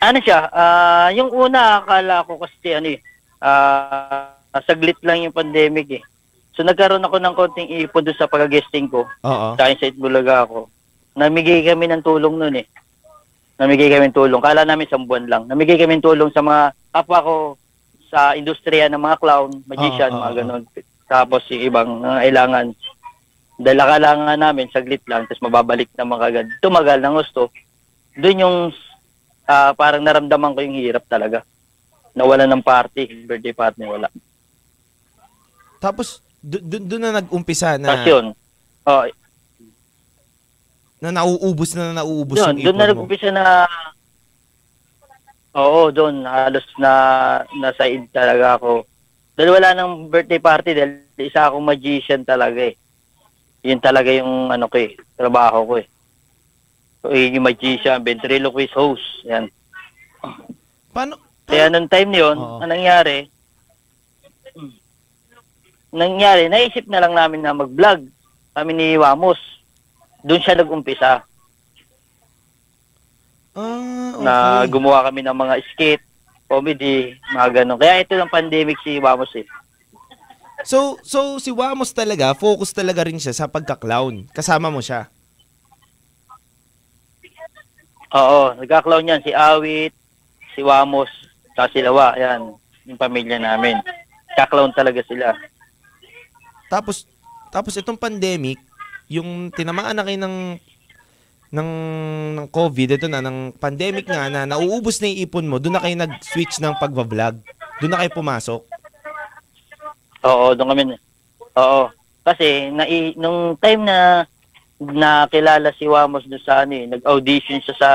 [0.00, 3.00] ano siya, ah yung una akala ko kasi ano eh,
[3.40, 6.02] ah saglit lang yung pandemic eh.
[6.54, 9.06] So nagkaroon ako ng konting ipon doon sa pag-guesting ko.
[9.26, 9.48] Oo.
[9.58, 10.70] Sa Insight Bulaga ako.
[11.18, 12.66] Namigay kami ng tulong noon eh.
[13.58, 14.42] Namigay kami ng tulong.
[14.42, 15.42] Kala namin isang buwan lang.
[15.46, 17.34] Namigay kami ng tulong sa mga kapwa ko
[18.10, 20.38] sa industriya ng mga clown, magician, Oo, mga oo.
[20.38, 20.62] ganun.
[21.10, 22.66] Tapos yung ibang nangailangan.
[23.54, 26.46] Dahil akala nga namin, saglit lang, tapos mababalik naman kagad.
[26.58, 27.54] Tumagal ng gusto.
[28.18, 28.56] Doon yung
[29.46, 31.46] ah, parang naramdaman ko yung hirap talaga.
[32.14, 34.10] Nawala ng party, birthday party, wala.
[35.82, 38.26] Tapos doon doon na nag-umpisa na Tapos yun,
[38.84, 39.04] oh,
[41.00, 43.44] na nauubos na na nauubos Yun, yung doon na ipon nag-umpisa na
[45.54, 46.90] Oo, doon halos na
[47.62, 48.82] nasa id talaga ako.
[49.38, 52.74] Dahil wala nang birthday party dahil isa akong magician talaga eh.
[53.62, 55.86] Yun talaga yung ano ko eh, trabaho ko eh.
[57.06, 59.06] So, yun yung magician, ventriloquist host.
[59.30, 59.46] Yan.
[60.90, 62.58] Paano Kaya nung time na yun, Oo.
[62.58, 63.30] ang nangyari,
[65.94, 68.10] nangyari, naisip na lang namin na mag-vlog.
[68.54, 69.38] Kami ni Wamos.
[70.26, 71.22] Doon siya nag-umpisa.
[73.54, 74.26] Ah, okay.
[74.26, 74.34] na
[74.66, 76.02] gumawa kami ng mga skit,
[76.50, 77.78] comedy, mga ganun.
[77.78, 79.46] Kaya ito ng pandemic si Wamos eh.
[80.66, 84.26] So, so si Wamos talaga, focus talaga rin siya sa pagka-clown.
[84.34, 85.06] Kasama mo siya.
[88.14, 89.22] Oo, nagka-clown yan.
[89.22, 89.94] Si Awit,
[90.54, 91.10] si Wamos,
[91.54, 92.14] saka si Lawa.
[92.18, 93.78] Yan, yung pamilya namin.
[94.34, 95.34] Ka-clown talaga sila.
[96.74, 97.06] Tapos,
[97.54, 98.58] tapos itong pandemic,
[99.06, 100.58] yung tinamaan na kayo ng
[101.54, 101.70] ng,
[102.34, 105.82] ng COVID, ito na, ng pandemic nga na nauubos na yung ipon mo, doon na
[105.86, 107.38] kayo nag-switch ng pagbablog.
[107.78, 108.60] Doon na kayo pumasok.
[110.26, 110.98] Oo, doon kami.
[111.54, 111.94] Oo.
[112.26, 112.82] Kasi, na,
[113.14, 114.26] nung time na
[114.82, 117.90] nakilala si Wamos doon sa ano eh, nag-audition siya sa,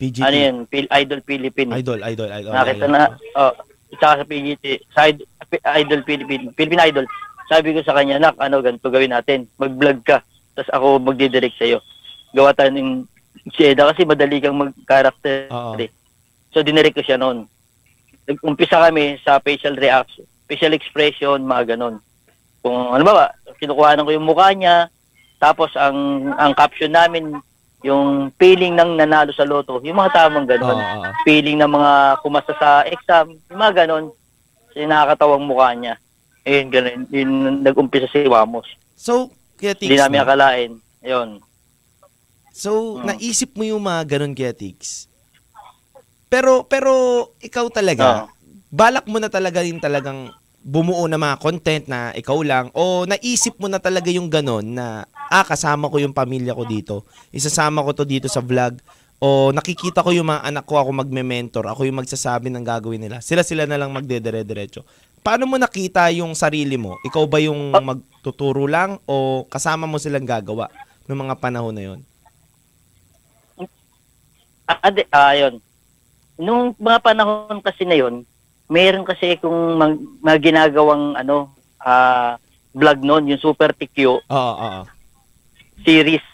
[0.00, 0.24] PGT.
[0.24, 1.76] ano yun, Phil, Idol Philippines.
[1.76, 2.52] Idol, idol, idol.
[2.56, 2.92] Nakita idol.
[2.96, 3.00] na,
[3.36, 3.52] oh,
[4.00, 4.64] sa PGT,
[4.96, 5.28] sa Id-
[5.84, 7.06] Idol Philippine, Philippine Idol,
[7.46, 10.20] sabi ko sa kanya, nak, ano, ganito gawin natin, mag-vlog ka,
[10.54, 11.78] tapos ako magdidirect sa'yo.
[12.32, 13.04] Gawa tayo ng
[13.52, 15.52] Jeda kasi madali kang mag-character.
[15.52, 15.76] Oo.
[15.76, 15.90] eh.
[16.54, 17.44] So, dinirect ko siya noon.
[18.24, 22.00] Nag-umpisa kami sa facial reaction, facial expression, mga ganon.
[22.64, 23.26] Kung ano ba ba,
[23.60, 24.88] kinukuhanan ko yung mukha niya,
[25.36, 27.36] tapos ang ang caption namin,
[27.84, 30.80] yung feeling ng nanalo sa loto, yung mga tamang ganon
[31.20, 31.92] feeling ng mga
[32.24, 34.08] kumasa sa exam, yung mga ganon.
[34.72, 35.94] Kasi nakakatawang mukha niya.
[36.44, 37.00] Ayun, ganun.
[37.08, 37.30] Yun,
[37.64, 38.68] nag-umpisa si Wamos.
[38.94, 40.24] So, kaya Tix, Hindi namin no?
[40.28, 40.70] akalain.
[41.00, 41.30] Ayun.
[42.52, 43.04] So, Mm.
[43.08, 45.08] naisip mo yung mga ganun kaya Tix.
[46.28, 46.92] Pero, pero,
[47.40, 48.28] ikaw talaga, Oo.
[48.68, 50.28] balak mo na talaga rin talagang
[50.64, 55.04] bumuo ng mga content na ikaw lang o naisip mo na talaga yung ganun na
[55.28, 57.04] ah kasama ko yung pamilya ko dito
[57.36, 58.80] isasama ko to dito sa vlog
[59.20, 63.20] o nakikita ko yung mga anak ko ako magme-mentor ako yung magsasabi ng gagawin nila
[63.20, 64.88] sila sila na lang magdedire-diretso
[65.24, 70.28] paano mo nakita yung sarili mo ikaw ba yung magtuturo lang o kasama mo silang
[70.28, 70.68] gagawa
[71.08, 72.00] noong mga panahon na yon?
[74.64, 75.60] Ah, di, ah, yun.
[76.40, 78.24] Nung mga panahon kasi na yun,
[78.72, 81.52] meron kasi kung mag, mga ginagawang ano,
[81.84, 82.40] ah,
[82.72, 84.82] vlog noon, yung Super TQ Oo, oo.
[85.84, 86.24] series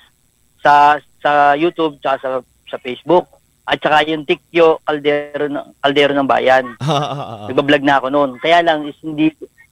[0.63, 2.29] sa sa YouTube tsaka sa
[2.71, 3.27] sa Facebook.
[3.65, 6.65] At saka yung TQ Caldero ng Caldero ng Bayan.
[6.85, 7.47] Oo.
[7.51, 8.31] Nagba-vlog na ako noon.
[8.41, 9.31] Kaya lang is hindi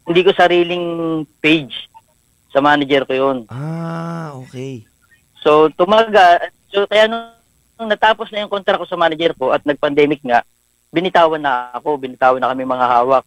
[0.09, 0.87] hindi ko sariling
[1.43, 1.89] page
[2.49, 3.39] sa manager ko yun.
[3.53, 4.89] Ah, okay.
[5.45, 7.29] So, tumaga, so kaya nung,
[7.77, 10.41] nung natapos na yung kontra ko sa manager ko at nag-pandemic nga,
[10.89, 13.25] binitawan na ako, binitawan na kami mga hawak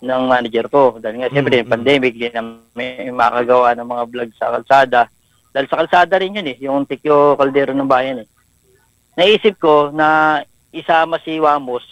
[0.00, 0.96] ng manager ko.
[1.00, 2.42] Dahil nga, siyempre, Mm, yung pandemic, di na
[2.76, 5.00] may makagawa ng mga vlog sa kalsada.
[5.50, 8.28] Dahil sa kalsada rin yun eh, yung Tikyo Caldero ng Bayan eh.
[9.20, 10.40] Naisip ko na
[10.72, 11.84] isama si Wamos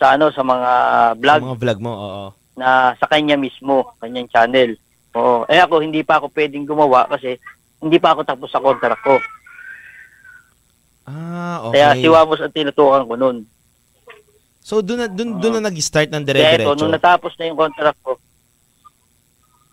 [0.00, 0.70] sa ano sa mga
[1.20, 2.26] vlog Sa mga vlog mo, oo.
[2.56, 4.72] na sa kanya mismo, kanyang channel.
[5.12, 5.44] Oo.
[5.44, 7.36] Eh ako, hindi pa ako pwedeng gumawa kasi
[7.84, 9.20] hindi pa ako tapos sa contract ko.
[11.04, 11.84] Ah, okay.
[11.84, 13.44] Kaya si Wamos ang tinutukan ko noon.
[14.62, 16.78] So, doon na, doon, doon na nag-start ng Kaya ito, dire-diretso.
[16.78, 18.14] nung natapos na yung contract ko,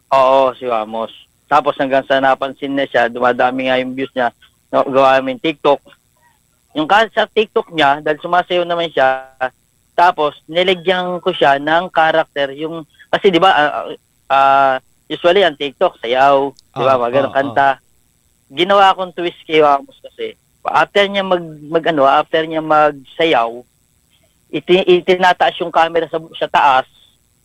[0.09, 1.13] oo, si Wamos.
[1.45, 4.33] Tapos hanggang sa napansin na siya, dumadami nga yung views niya,
[4.73, 5.77] no, gawa namin TikTok.
[6.77, 9.33] Yung sa TikTok niya, dahil sumasayaw naman siya,
[9.97, 13.85] tapos nilagyan ko siya ng character, yung, kasi di ba, ah,
[14.29, 14.75] ah,
[15.09, 17.69] usually ang TikTok, sayaw, di ba, ganun ah, kanta.
[18.49, 20.37] Ginawa akong twist kay Wamos kasi,
[20.69, 23.65] after niya mag, mag ano, after niya magsayaw,
[24.53, 26.87] iti, itinataas yung camera sa, sa taas,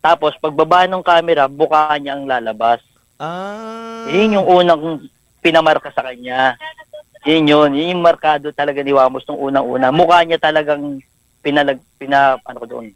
[0.04, 2.84] tapos pagbaba ng camera, buka niya ang lalabas.
[3.16, 4.04] Ah.
[4.12, 5.08] Yun yung unang
[5.40, 6.60] pinamarka sa kanya.
[7.24, 7.70] Yun yun.
[7.72, 9.88] Yun yung markado talaga ni Wamos nung unang-una.
[9.88, 11.00] Mukha niya talagang
[11.40, 12.87] pinalag, pina, ano ko doon.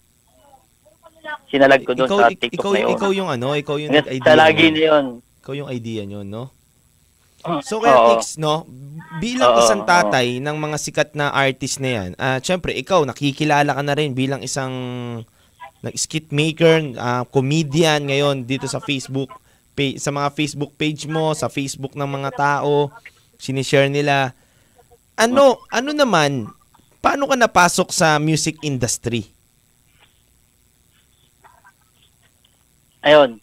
[1.48, 2.90] Sinalag ko doon ikaw, sa ik- TikTok ikaw, na yun.
[2.94, 4.24] ikaw yung ano, ikaw yung idea.
[4.24, 5.04] Sa lagi na yun.
[5.40, 6.52] Ikaw yung idea nyo, no?
[7.38, 8.08] Mm, So, kaya oo.
[8.12, 8.66] Tix, no,
[9.16, 13.72] bilang Oo, isang tatay ng mga sikat na artist na yan, ah syempre, ikaw, nakikilala
[13.72, 14.72] ka na rin bilang isang
[15.80, 19.30] like, skit maker, ah, comedian ngayon dito sa Facebook,
[19.72, 22.90] pa- sa mga Facebook page mo, sa Facebook ng mga tao,
[23.42, 24.34] sinishare nila.
[25.14, 26.50] Ano, ano naman,
[26.98, 29.26] paano ka napasok sa music industry?
[33.00, 33.38] Ayun.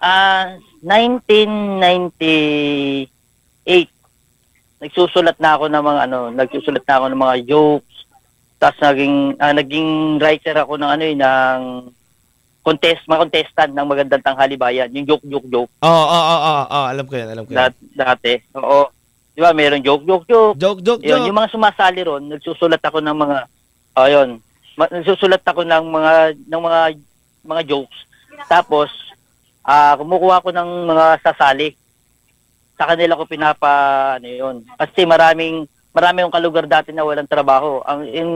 [0.00, 3.08] Ah, 1998.
[4.80, 7.96] Nagsusulat na ako ng mga ano, nagsusulat na ako ng mga jokes.
[8.60, 9.88] Tapos naging ah, naging
[10.20, 11.58] writer ako ng ano eh, ng
[12.64, 14.92] contest, mga contestant ng magandang tanghali bayan.
[14.92, 17.58] Yung joke joke joke Oo, oo, oo, oo, oo, alam ko yan, alam ko yan.
[17.60, 18.32] dat- dati.
[18.56, 18.88] Oo.
[19.34, 20.54] Di ba, meron joke joke joke.
[20.56, 21.26] Joke, joke, Yun, joke.
[21.26, 23.38] yung mga sumasali ron, nagsusulat ako ng mga
[23.94, 24.28] oh, yun.
[24.74, 26.80] Ma- nagsusulat ako ng mga ng mga
[27.42, 27.98] mga jokes.
[28.46, 28.90] Tapos
[29.60, 31.74] ah kumukuha ako ng mga sasali.
[32.74, 33.70] Sa kanila ko pinapa
[34.18, 34.56] ano yun.
[34.74, 37.82] Kasi maraming marami yung kalugar dati na walang trabaho.
[37.82, 38.28] Ang in,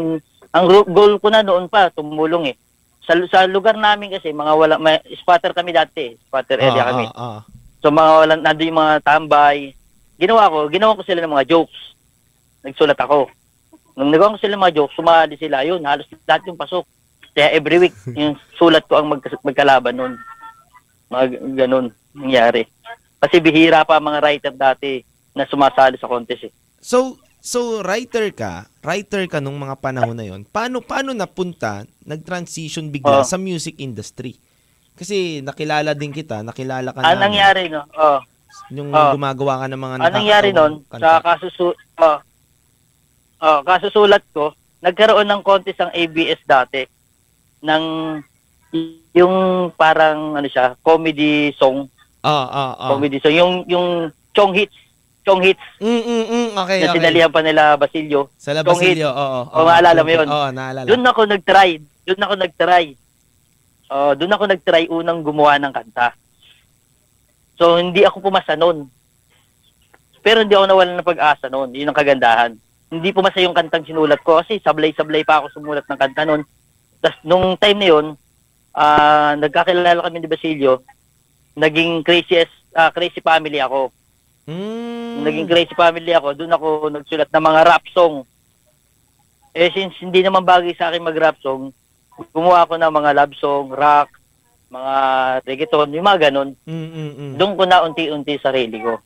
[0.50, 2.56] ang goal ko na noon pa tumulong eh.
[3.02, 7.04] Sa, sa lugar namin kasi mga wala may spotter kami dati, spotter area Ah, kami.
[7.08, 7.40] ah, ah.
[7.78, 9.77] So mga walang nandoon yung mga tambay.
[10.18, 11.78] Ginawa ko, ginawa ko sila ng mga jokes.
[12.60, 13.30] Nagsulat ako.
[13.94, 15.62] Nung nagawa ko sila ng mga jokes, sumali sila.
[15.62, 16.82] Yun, halos lahat yung pasok.
[17.32, 20.12] Kaya every week, yung sulat ko ang magkas- magkalaban nun.
[21.08, 22.66] Mga g- ganun, nangyari.
[23.18, 25.02] Kasi bihira pa mga writer dati
[25.32, 26.52] na sumasali sa contest eh.
[26.78, 30.42] So, so writer ka, writer ka nung mga panahon na yon.
[30.44, 33.26] Paano paano napunta, nag-transition bigla Oh.
[33.26, 34.34] sa music industry?
[34.94, 37.22] Kasi nakilala din kita, nakilala ka Ang namin.
[37.22, 37.86] nangyari, no?
[37.92, 38.18] Oh,
[38.68, 39.12] Yung Oh.
[39.12, 41.26] gumagawa ka ng mga Anong nangyari nun, nakakatawang sa kanta.
[41.26, 41.66] kasusu
[41.96, 42.18] oh,
[43.40, 44.44] oh, kasusulat ko,
[44.78, 46.84] nagkaroon ng contest ang ABS dati
[47.60, 47.84] ng
[49.12, 49.34] yung
[49.72, 51.88] parang ano siya, comedy song,
[52.20, 52.88] Ah, ah, ah.
[52.88, 53.86] comedy song, yung yung
[54.30, 54.76] Chong Hits,
[55.24, 56.48] Chong Hits Mm, mm, mm.
[56.58, 56.94] Okay, na okay.
[56.94, 58.28] sinalihan pa nila Basilio.
[58.36, 59.40] Sa La Chong Basilio, oo.
[59.50, 60.28] Oh, maalala mo yun?
[60.28, 60.84] Oo, naalala.
[60.84, 61.70] Doon ako nag-try,
[62.04, 62.86] doon ako nag-try.
[63.88, 66.12] Oh, doon ako nag-try unang gumawa ng kanta.
[67.58, 68.86] So hindi ako pumasa noon.
[70.22, 71.74] Pero hindi ako nawalan ng pag-asa noon.
[71.74, 72.52] Yun ang kagandahan.
[72.88, 76.46] Hindi pumasa yung kantang sinulat ko kasi sablay-sablay pa ako sumulat ng kanta noon.
[77.02, 78.06] Tapos nung time na yun,
[78.78, 80.86] ah nagkakilala kami ni Basilio,
[81.58, 82.46] naging crazy,
[82.78, 83.90] ah, crazy family ako.
[84.48, 85.26] Mm.
[85.26, 88.22] Naging crazy family ako, doon ako nagsulat ng mga rap song.
[89.52, 91.74] Eh since hindi naman bagay sa akin mag-rap song,
[92.30, 94.08] gumawa ako ng mga love song, rock,
[94.68, 94.94] mga
[95.48, 96.52] reggaeton, yung mga ganun.
[96.68, 97.32] Mm, mm, mm.
[97.40, 99.00] Doon ko na unti-unti sarili ko.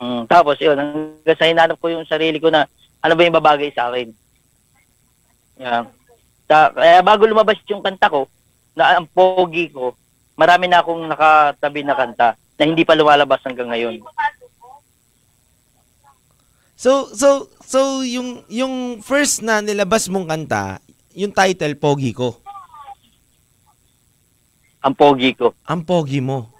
[0.00, 2.68] Mm, tapos yun, hanggang sa hinanap ko yung sarili ko na
[3.00, 4.12] ano ba yung babagay sa akin.
[5.56, 5.88] Yeah.
[6.44, 8.28] Ta- kaya bago lumabas yung kanta ko,
[8.74, 9.94] na ang pogi ko,
[10.34, 14.02] marami na akong nakatabi na kanta na hindi pa lumalabas hanggang ngayon.
[16.74, 20.82] So, so, so, yung, yung first na nilabas mong kanta,
[21.16, 22.43] yung title, Pogi ko.
[24.84, 25.56] Ang pogi ko.
[25.64, 26.52] Ang pogi mo.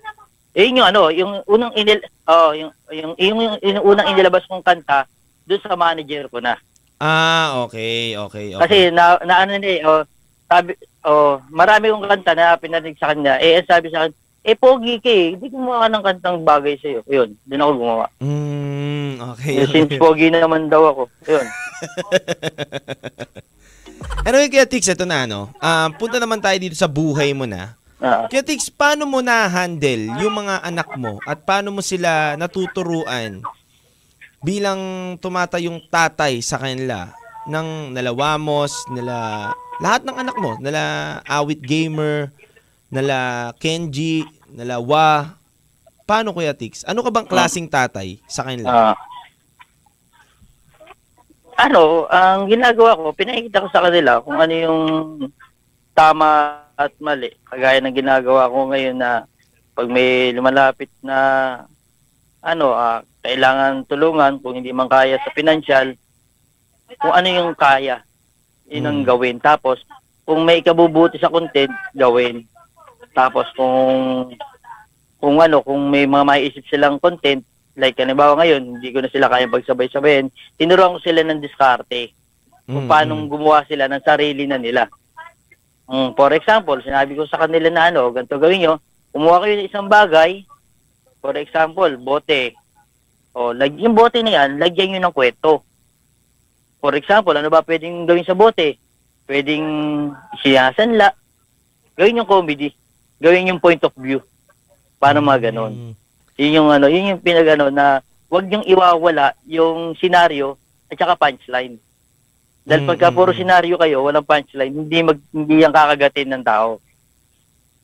[0.56, 4.46] Eh, yun yung ano, yung unang inil, oh, yung, yung, yung, yung, yung unang inilabas
[4.48, 5.04] kong kanta,
[5.44, 6.56] doon sa manager ko na.
[7.02, 8.62] Ah, okay, okay, okay.
[8.62, 10.06] Kasi na, na ano na eh, oh,
[10.48, 13.36] sabi, oh, marami kong kanta na pinarinig sa kanya.
[13.42, 15.36] Eh, sabi sa akin, eh, pogi ka eh.
[15.36, 17.00] Hindi gumawa ka ng kantang bagay sa'yo.
[17.08, 18.06] Yun, doon ako gumawa.
[18.22, 19.52] Mm, okay.
[19.58, 21.02] Eh, Since pogi na naman daw ako.
[21.28, 21.46] Yun.
[24.24, 25.52] Anyway, kaya Tix, ito na, ano.
[25.60, 27.76] Ah, punta naman tayo dito sa buhay mo na.
[28.04, 28.28] Ah.
[28.28, 33.40] Kaya Tix, paano mo na-handle yung mga anak mo at paano mo sila natuturuan
[34.44, 37.08] bilang tumatayong tatay sa kanila
[37.48, 39.48] ng nalawamos, nila
[39.80, 42.28] lahat ng anak mo, nila awit gamer,
[42.92, 45.40] nila Kenji, nila Wa.
[46.04, 46.84] Paano Kuya Tix?
[46.84, 48.92] Ano ka bang klasing tatay sa kanila?
[48.92, 48.96] Ah.
[51.54, 54.82] ano, ang ginagawa ko, pinakikita ko sa kanila kung ano yung
[55.96, 57.30] tama at mali.
[57.46, 59.24] Kagaya ng ginagawa ko ngayon na
[59.74, 61.18] pag may lumalapit na
[62.44, 65.96] ano, ah, kailangan tulungan kung hindi man kaya sa financial,
[67.00, 68.04] kung ano yung kaya,
[68.68, 69.08] yun ang Mm.
[69.08, 69.36] gawin.
[69.40, 69.80] Tapos,
[70.28, 72.44] kung may kabubuti sa content, gawin.
[73.16, 74.28] Tapos, kung
[75.16, 77.40] kung ano, kung may mga maiisip silang content,
[77.80, 80.28] like halimbawa ngayon, hindi ko na sila kaya pagsabay-sabayin,
[80.60, 82.12] tinuruan ko sila ng diskarte
[82.68, 83.28] kung Mm, paano mm.
[83.32, 84.84] gumawa sila ng sarili na nila.
[85.84, 88.74] Mm, for example, sinabi ko sa kanila na ano, ganito gawin nyo,
[89.12, 90.44] kumuha kayo ng isang bagay,
[91.20, 92.56] for example, bote.
[93.36, 95.60] O, lag, yung bote na yan, lagyan nyo ng kwento.
[96.80, 98.76] For example, ano ba pwedeng gawin sa bote?
[99.24, 99.64] Pwedeng
[100.40, 101.12] sinasanla.
[101.96, 102.72] Gawin yung comedy.
[103.20, 104.20] Gawin yung point of view.
[105.00, 105.72] Paano mga ganon?
[105.72, 105.94] Mm.
[106.34, 110.58] Yun yung ano, yun yung pinagano na wag niyong iwawala yung senaryo
[110.90, 111.78] at saka punchline.
[112.64, 113.38] Dahil Mm, pagka mm, puro mm.
[113.38, 116.80] senaryo kayo, walang punchline, hindi mag hindi yan kakagatin ng tao.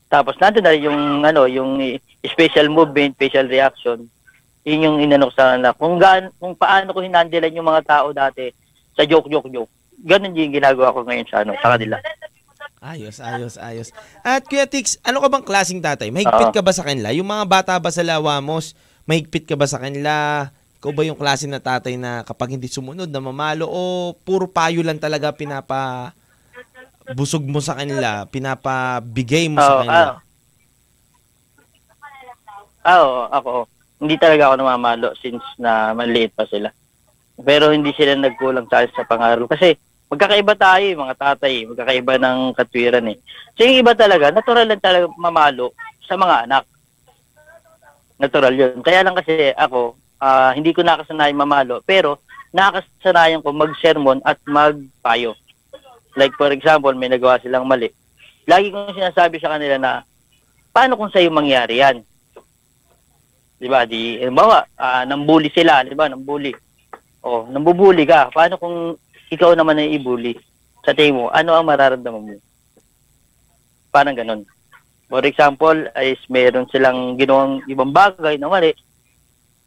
[0.09, 1.77] Tapos nandun na yung ano, yung
[2.25, 4.09] special movement, special reaction.
[4.65, 5.77] Yun yung inano ko sa anak.
[5.77, 8.49] Kung gaan, kung paano ko hinandilan yung mga tao dati
[8.97, 9.71] sa joke joke joke.
[10.01, 11.97] Ganun din yung ginagawa ko ngayon sa ano, sa kanila.
[12.81, 13.89] Ayos, ayos, ayos.
[14.25, 16.09] At Kuya Tix, ano ka bang klasing tatay?
[16.09, 16.55] Mahigpit Oo.
[16.57, 17.13] ka ba sa kanila?
[17.13, 18.73] Yung mga bata ba sa Lawamos,
[19.05, 20.49] mahigpit ka ba sa kanila?
[20.81, 24.81] Ikaw ba yung klase na tatay na kapag hindi sumunod na mamalo o puro payo
[24.81, 26.09] lang talaga pinapa
[27.13, 30.09] busog mo sa kanila, pinapabigay mo sa Oo, kanila?
[30.09, 30.17] ah.
[32.81, 33.51] Ah, oo, ako.
[34.01, 36.73] Hindi talaga ako namamalo since na maliit pa sila.
[37.37, 39.45] Pero hindi sila nagkulang sa sa pangaral.
[39.45, 39.77] Kasi
[40.09, 41.53] magkakaiba tayo, eh, mga tatay.
[41.69, 43.21] Magkakaiba ng katwiran eh.
[43.53, 45.77] So yung iba talaga, natural lang talaga mamalo
[46.09, 46.65] sa mga anak.
[48.17, 48.81] Natural yun.
[48.81, 51.81] Kaya lang kasi ako, ah, hindi ko nakasanayan mamalo.
[51.81, 52.21] Pero
[52.53, 55.33] nakasanayan ko mag-sermon at magpayo.
[56.13, 57.89] Like for example, may nagawa silang mali.
[58.45, 59.91] Lagi kong sinasabi sa kanila na,
[60.69, 62.05] paano kung sa'yo mangyari yan?
[63.61, 63.85] Di ba?
[63.85, 66.09] Di, halimbawa, ah, nambuli sila, di ba?
[66.09, 66.53] Nambuli.
[67.21, 68.33] O, nambubuli ka.
[68.33, 68.97] Paano kung
[69.29, 70.33] ikaw naman ay ibuli?
[70.81, 72.35] Sa tingin mo, ano ang mararamdaman mo?
[73.93, 74.41] Parang ganun.
[75.05, 78.73] For example, is meron silang ginawang ibang bagay na mali.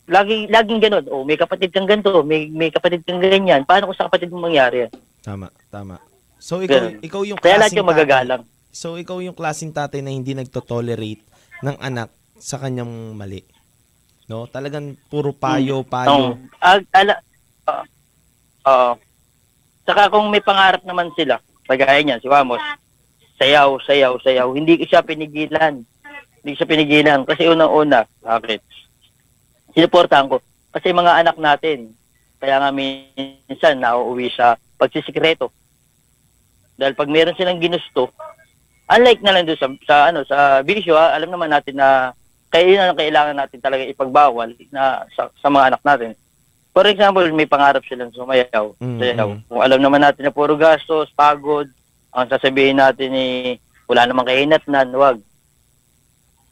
[0.05, 1.05] Lagi, laging ganun.
[1.09, 3.65] O, may kapatid kang ganito, may, may kapatid kang ganyan.
[3.65, 4.93] Paano kung sa kapatid mo mangyari yan?
[5.25, 5.97] Tama, tama.
[6.37, 7.01] So ikaw, Ganun.
[7.01, 8.43] ikaw yung Kaya lahat yung magagalang.
[8.45, 8.73] tatay.
[8.75, 11.25] So ikaw yung klaseng tatay na hindi nagto-tolerate
[11.65, 13.41] ng anak sa kanyang mali.
[14.29, 14.45] No?
[14.45, 16.37] Talagang puro payo, payo.
[16.37, 16.61] Oo.
[16.61, 17.15] Ag, ala,
[17.65, 17.85] oo.
[18.69, 18.93] Oo.
[19.85, 22.61] Saka kung may pangarap naman sila, kagaya niyan, si Wamos,
[23.41, 25.81] sayaw, sayaw, sayaw, hindi siya pinigilan.
[26.45, 27.25] Hindi siya pinigilan.
[27.25, 28.61] Kasi unang-una, bakit?
[29.75, 30.39] Sinuportahan ko.
[30.71, 31.93] Kasi mga anak natin,
[32.39, 35.51] kaya nga minsan nauuwi sa pagsisikreto.
[36.75, 38.11] Dahil pag meron silang ginusto,
[38.91, 42.15] unlike na lang doon sa, sa, ano, sa bisyo, ah, alam naman natin na
[42.55, 46.11] yun ang kailangan natin talaga ipagbawal na sa, sa mga anak natin.
[46.71, 48.79] For example, may pangarap silang sumayaw.
[48.79, 49.29] Mm, sayaw.
[49.31, 49.41] mm.
[49.51, 51.67] Kung alam naman natin na puro gastos, pagod,
[52.15, 53.27] ang sasabihin natin ni
[53.91, 55.19] wala namang kahinatnan, wag.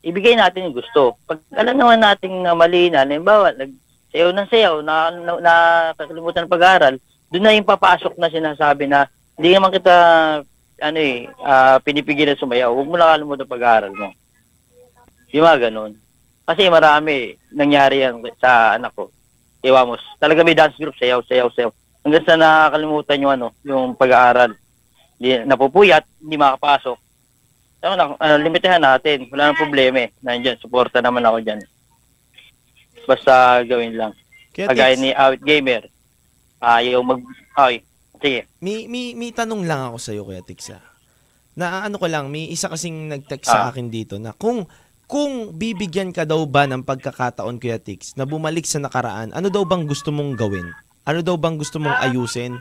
[0.03, 1.15] Ibigay natin yung gusto.
[1.25, 5.55] Pag alam naman natin na mali na, halimbawa, nagsayaw ng sayaw, na, na, na
[5.95, 6.99] kakalimutan pag-aaral,
[7.31, 9.07] doon na yung papasok na sinasabi na
[9.39, 9.95] hindi naman kita
[10.83, 12.75] ano eh, ah, pinipigilan sumayaw.
[12.75, 14.11] Huwag mo nakalimutan ng pag-aaral mo.
[15.31, 15.95] Yung mga ganun.
[16.43, 19.09] Kasi marami nangyari yan sa anak ko.
[19.63, 20.03] Iwamos.
[20.19, 21.71] Talaga may dance group, sayaw, sayaw, sayaw.
[22.03, 24.59] Hanggang sa nakakalimutan yung ano, yung pag-aaral.
[25.23, 26.99] Di, napupuyat, hindi makapasok.
[27.83, 29.27] So, na, ano, limitahan natin.
[29.35, 30.15] Wala nang problema eh.
[30.23, 31.61] Nandiyan, suporta naman ako dyan.
[33.05, 34.15] Basta gawin lang.
[34.55, 35.83] Kaya Kagaya ni Awit Gamer.
[36.63, 37.19] Ayaw mag...
[37.59, 37.83] Okay,
[38.23, 38.41] sige.
[38.63, 40.79] May, may, may tanong lang ako sa'yo, Kuya Tix, ah.
[41.59, 43.75] Na ano ko lang, may isa kasing nag-text sa Ah.
[43.75, 44.65] akin dito na kung
[45.11, 49.67] kung bibigyan ka daw ba ng pagkakataon, Kuya Tix, na bumalik sa nakaraan, ano daw
[49.67, 50.71] bang gusto mong gawin?
[51.03, 52.57] Ano daw bang gusto mong ayusin?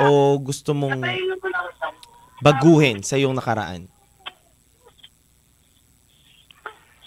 [0.00, 1.04] O gusto mong
[2.40, 3.86] baguhin sa iyong nakaraan?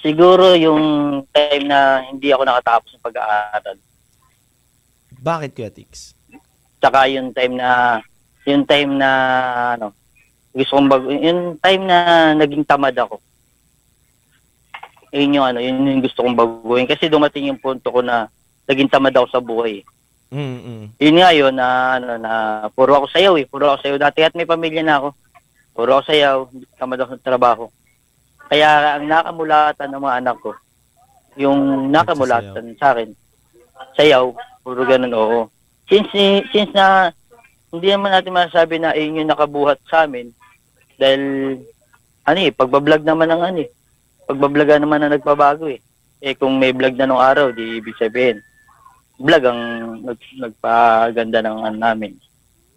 [0.05, 0.83] Siguro yung
[1.33, 3.77] time na hindi ako nakatapos ng pag-aaral.
[5.17, 6.13] Bakit, Kuya Tix?
[6.77, 7.97] Tsaka yung time na
[8.45, 9.09] yung time na
[9.73, 9.97] ano
[10.53, 11.97] gusto kong bago yung time na
[12.37, 13.17] naging tamad ako.
[15.09, 18.29] Yun yung ano, yun yung gusto kong baguhin kasi dumating yung punto ko na
[18.69, 19.81] naging tamad ako sa buhay.
[20.29, 20.93] Mm-mm.
[21.01, 22.33] Yun nga yun na ano na
[22.77, 25.09] puro ako sayaw eh, puro ako sayaw dati at may pamilya na ako.
[25.73, 26.37] Puro ako sayaw,
[26.77, 27.65] tamad ako sa trabaho.
[28.45, 30.51] Kaya ang nakamulatan ng mga anak ko,
[31.35, 33.09] yung nakamulatan sa akin,
[33.97, 34.31] sayaw,
[34.61, 35.39] puro ganun, oo.
[35.89, 37.11] Since, ni- since na,
[37.73, 40.31] hindi naman natin masasabi na ayun yung nakabuhat sa amin,
[40.95, 41.21] dahil,
[42.23, 43.69] ano eh, pagbablog naman ng ano eh,
[44.25, 45.79] pagbablaga naman na nagpabago eh.
[46.19, 48.41] Eh kung may vlog na nung araw, di ibig sabihin,
[49.21, 49.61] vlog ang
[50.01, 52.17] nag, nagpaganda ng ano namin.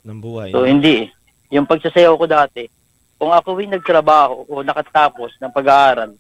[0.05, 0.53] Ng buhay.
[0.53, 1.57] So hindi eh.
[1.57, 2.69] Yung pagsasayaw ko dati,
[3.19, 6.15] kung ako yung nagtrabaho o nakatapos ng pag-aaral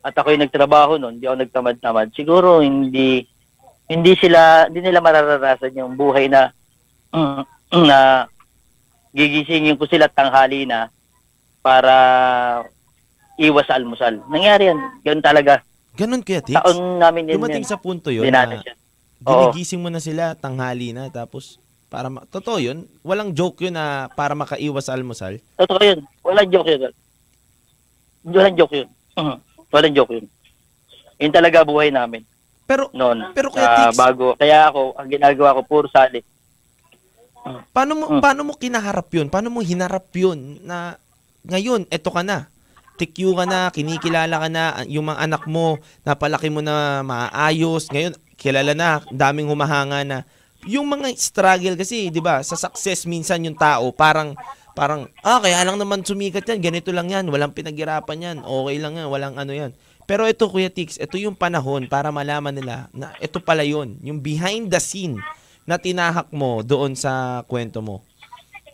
[0.00, 3.26] at ako yung nagtrabaho noon, hindi ako nagtamad-tamad, siguro hindi
[3.84, 6.48] hindi sila hindi nila mararanasan yung buhay na
[7.88, 8.24] na
[9.12, 10.88] gigisingin ko sila tanghali na
[11.62, 11.94] para
[13.38, 14.22] iwas sa almusal.
[14.30, 14.78] Nangyari yan.
[15.02, 15.62] Ganun talaga.
[15.94, 16.58] Ganun, Kuya Tix?
[16.58, 17.70] Taon namin din Dumating yun.
[17.70, 18.74] sa punto yun Hindi natin na siya.
[19.24, 19.30] Oo.
[19.48, 24.10] ginigising mo na sila, tanghali na, tapos para ma- totoo yun, walang joke yun na
[24.12, 25.38] para makaiwas sa almusal.
[25.54, 26.00] Totoo yun.
[26.20, 26.92] Walang joke yun.
[28.24, 28.88] Walang joke yun.
[29.14, 29.36] Mhm.
[29.70, 30.26] Walang joke yun.
[31.16, 32.26] Yun talaga buhay namin
[32.64, 33.30] Pero noon.
[33.36, 34.32] Pero Kuya Ah, Tix, bago.
[34.34, 36.24] Kaya ako, ang ginagawa ko, puro sali.
[37.70, 38.20] paano mo Mm.
[38.24, 39.28] paano mo kinaharap yun?
[39.28, 40.96] Paano mo hinarap yun na
[41.44, 42.48] ngayon eto ka na.
[42.96, 45.76] Tikyo ka na, kinikilala ka na, yung mga anak mo,
[46.06, 47.90] napalaki mo na maayos.
[47.90, 50.18] Ngayon, kilala na, daming humahanga na.
[50.64, 52.40] Yung mga struggle kasi, 'di ba?
[52.40, 54.32] Sa success minsan yung tao parang
[54.74, 58.96] parang ah kaya lang naman sumikat yan, ganito lang yan, walang pinaghirapan yan, okay lang
[58.96, 59.70] yan, walang ano yan.
[60.04, 64.20] Pero ito Kuya Tix, ito yung panahon para malaman nila na ito pala yun, yung
[64.20, 65.16] behind the scene
[65.64, 68.04] na tinahak mo doon sa kwento mo.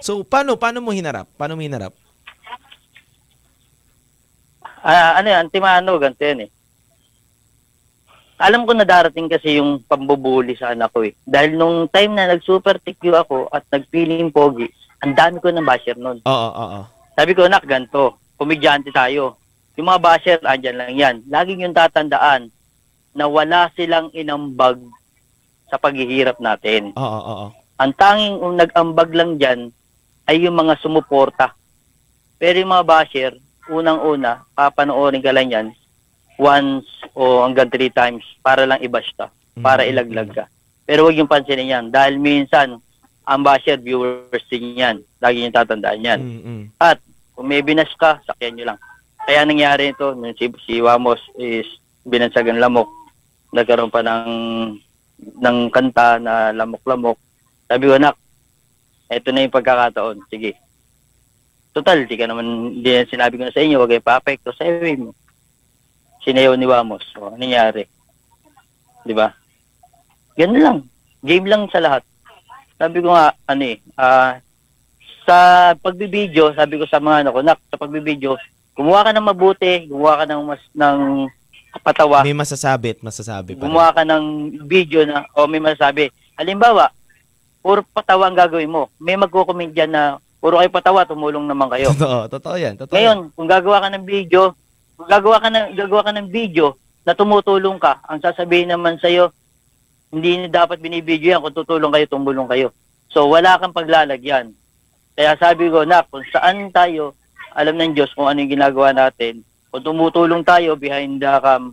[0.03, 1.29] So, paano paano mo hinarap?
[1.39, 1.95] Paano mo hinarap?
[4.81, 6.51] Ah, ano yan, Timano, ganito yan eh.
[8.41, 11.13] Alam ko na darating kasi yung pambubuli sa anak ko eh.
[11.29, 14.65] Dahil nung time na nag-super TQ ako at nag-feeling pogi,
[15.05, 16.25] ang dami ko ng basher nun.
[16.25, 16.83] Oo, oo, oo.
[17.13, 19.37] Sabi ko, nak, ganito, komedyante tayo.
[19.77, 21.17] Yung mga basher, andyan lang yan.
[21.29, 22.49] Laging yung tatandaan
[23.13, 24.81] na wala silang inambag
[25.69, 26.97] sa paghihirap natin.
[26.97, 27.49] Oo, oo, oo.
[27.77, 29.61] Ang tanging um, nag-ambag lang dyan
[30.25, 31.53] ay yung mga sumuporta.
[32.41, 33.33] Pero yung mga basher,
[33.69, 35.69] unang-una, papanoorin ka lang yan
[36.41, 39.29] once o hanggang three times para lang i-bash ka,
[39.61, 39.91] para Mm.
[39.93, 40.45] ilaglag ka.
[40.89, 42.81] Pero huwag yung pansinin yan dahil minsan
[43.29, 44.97] ang basher viewers din yan.
[45.21, 46.19] Lagi yung tatandaan yan.
[46.19, 46.63] Mm, mm.
[47.37, 48.79] Kung may binas ka, sakyan nyo lang.
[49.23, 51.69] Kaya nangyari ito, si, si Wamos is
[52.03, 52.89] binansagan lamok.
[53.55, 54.29] Nagkaroon pa ng,
[55.39, 57.17] ng kanta na lamok-lamok.
[57.71, 58.19] Sabi ko, anak,
[59.09, 60.27] eto na yung pagkakataon.
[60.27, 60.59] Sige.
[61.71, 64.67] Total, di ka naman, di sinabi ko na sa inyo, huwag kayo pa-apekto sa
[64.99, 65.15] mo.
[66.25, 67.05] Sinayaw ni Wamos.
[67.17, 67.89] O, ano nangyari?
[69.05, 69.33] Di ba?
[70.37, 70.79] Ganun lang.
[71.25, 72.03] Game lang sa lahat.
[72.81, 74.41] Sabi ko nga, ano eh, ah,
[75.29, 75.37] sa
[75.77, 78.41] pagbibideo, sabi ko sa mga ano ko, nak, sa pagbibideo,
[78.73, 80.99] gumawa ka ng mabuti, gumawa ka ng mas ng
[81.85, 84.25] patawa, May masasabi at masasabi pa gumawa ka ng
[84.67, 86.11] video na o may masasabi.
[86.35, 86.91] Halimbawa,
[87.61, 88.89] puro patawa ang gagawin mo.
[88.99, 90.03] May magko-comment dyan na
[90.41, 91.93] puro kayo patawa, tumulong naman kayo.
[91.95, 92.75] Totoo, totoo yan.
[92.81, 92.97] Totoo yan.
[92.97, 94.57] Ngayon, kung gagawa ka ng video,
[95.09, 96.77] gagawa ka ng gagawa ka ng video
[97.07, 99.33] na tumutulong ka, ang sasabihin naman sa iyo,
[100.13, 102.69] hindi na dapat binibidyo yan kung tutulong kayo, tumulong kayo.
[103.09, 104.53] So wala kang paglalagyan.
[105.17, 107.17] Kaya sabi ko na kung saan tayo,
[107.57, 109.43] alam ng Diyos kung ano yung ginagawa natin.
[109.71, 111.73] Kung tumutulong tayo behind the cam,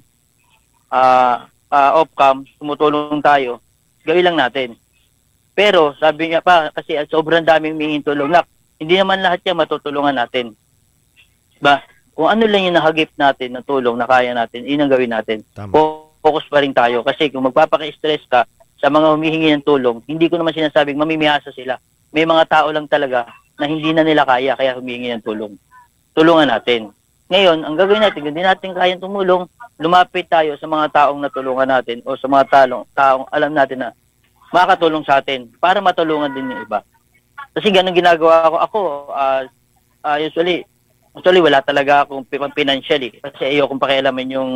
[0.93, 3.59] ah ah, off cam, tumutulong tayo,
[4.07, 4.75] gawin lang natin.
[5.57, 8.45] Pero sabi niya pa, kasi sobrang daming mingin tulong na,
[8.77, 10.53] hindi naman lahat yan matutulungan natin.
[11.57, 11.81] Ba?
[12.17, 15.45] Kung ano lang yung nahagip natin na tulong na kaya natin, yun ang gawin natin.
[15.53, 15.69] Tama.
[15.69, 17.05] Fo- Focus pa rin tayo.
[17.05, 18.41] Kasi kung magpapaka-stress ka
[18.81, 21.77] sa mga humihingi ng tulong, hindi ko naman sinasabing mamimihasa sila.
[22.09, 23.29] May mga tao lang talaga
[23.61, 25.53] na hindi na nila kaya, kaya humihingi ng tulong.
[26.17, 26.89] Tulungan natin.
[27.29, 29.45] Ngayon, ang gagawin natin, kung hindi natin kayang tumulong,
[29.77, 33.89] lumapit tayo sa mga taong natulungan natin o sa mga talong, taong alam natin na
[34.49, 36.81] makakatulong sa atin para matulungan din yung iba.
[37.53, 38.57] Kasi ganun ginagawa ko.
[38.57, 38.79] Ako,
[39.13, 39.45] ah,
[40.01, 40.65] ah, usually,
[41.17, 43.17] actually wala talaga akong financial eh.
[43.17, 44.51] Kasi ayokong pakialaman yung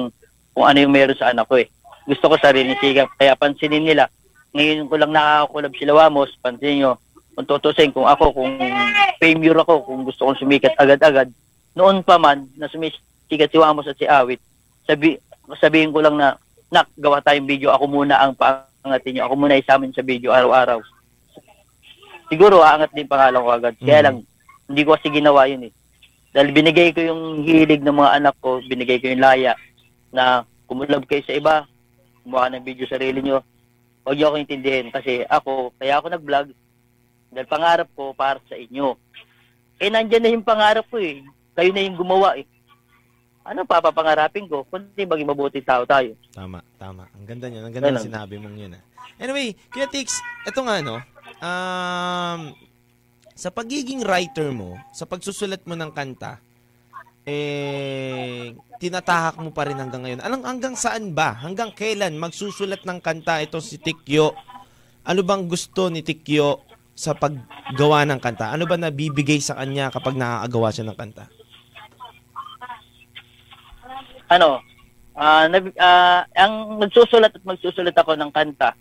[0.54, 1.68] kung ano yung meron sa anak ko eh.
[2.06, 3.10] Gusto ko sarili sikap.
[3.18, 4.06] Kaya pansinin nila.
[4.54, 6.30] Ngayon ko lang nakakakulab sila Wamos.
[6.38, 6.92] Pansinin nyo.
[7.34, 8.52] Kung tutusin, kung ako, kung
[9.18, 11.32] failure ako, kung gusto kong sumikat agad-agad,
[11.72, 14.44] noon pa man na sumisikat si Wamos at si Awit,
[14.84, 15.16] sabi,
[15.56, 16.36] sabihin ko lang na,
[16.68, 19.24] nak, gawa tayong video, ako muna ang paangatin nyo.
[19.32, 20.84] Ako muna isamin sa video araw-araw.
[22.28, 23.74] Siguro, aangat din pangalan ko agad.
[23.80, 24.06] Kaya Mhm.
[24.08, 24.18] lang,
[24.68, 25.74] hindi ko kasi ginawa yun eh.
[26.32, 29.56] Dahil binigay ko yung hilig ng mga anak ko, binigay ko yung laya
[30.16, 31.56] na kumulab kayo sa iba,
[32.24, 33.44] kumuha ng video sa sarili nyo.
[34.08, 36.48] Huwag niyo ako intindihin kasi ako, kaya ako nag-vlog
[37.32, 38.96] dahil pangarap ko para sa inyo.
[39.82, 41.24] Eh, nandyan na yung pangarap ko eh.
[41.52, 42.48] Kayo na yung gumawa eh.
[43.42, 44.64] Ano pa papangarapin ko?
[44.70, 46.14] Kundi maging mabuti tao tayo.
[46.32, 47.10] Tama, tama.
[47.18, 47.64] Ang ganda niyan.
[47.66, 48.78] Ang ganda ng sinabi mong yun.
[48.78, 48.84] Ah.
[49.18, 51.02] Anyway, Kuya Tix, eto nga no,
[51.42, 52.40] um,
[53.42, 56.38] sa pagiging writer mo, sa pagsusulat mo ng kanta,
[57.26, 60.22] eh, tinatahak mo pa rin hanggang ngayon.
[60.22, 61.34] Anong, hanggang saan ba?
[61.34, 64.38] Hanggang kailan magsusulat ng kanta ito si Tikyo?
[65.02, 66.62] Ano bang gusto ni Tikyo
[66.94, 68.54] sa paggawa ng kanta?
[68.54, 71.26] Ano ba nabibigay sa kanya kapag nakakagawa siya ng kanta?
[74.30, 74.62] Ano?
[75.12, 78.72] ah nab- ah, ang magsusulat at magsusulat ako ng kanta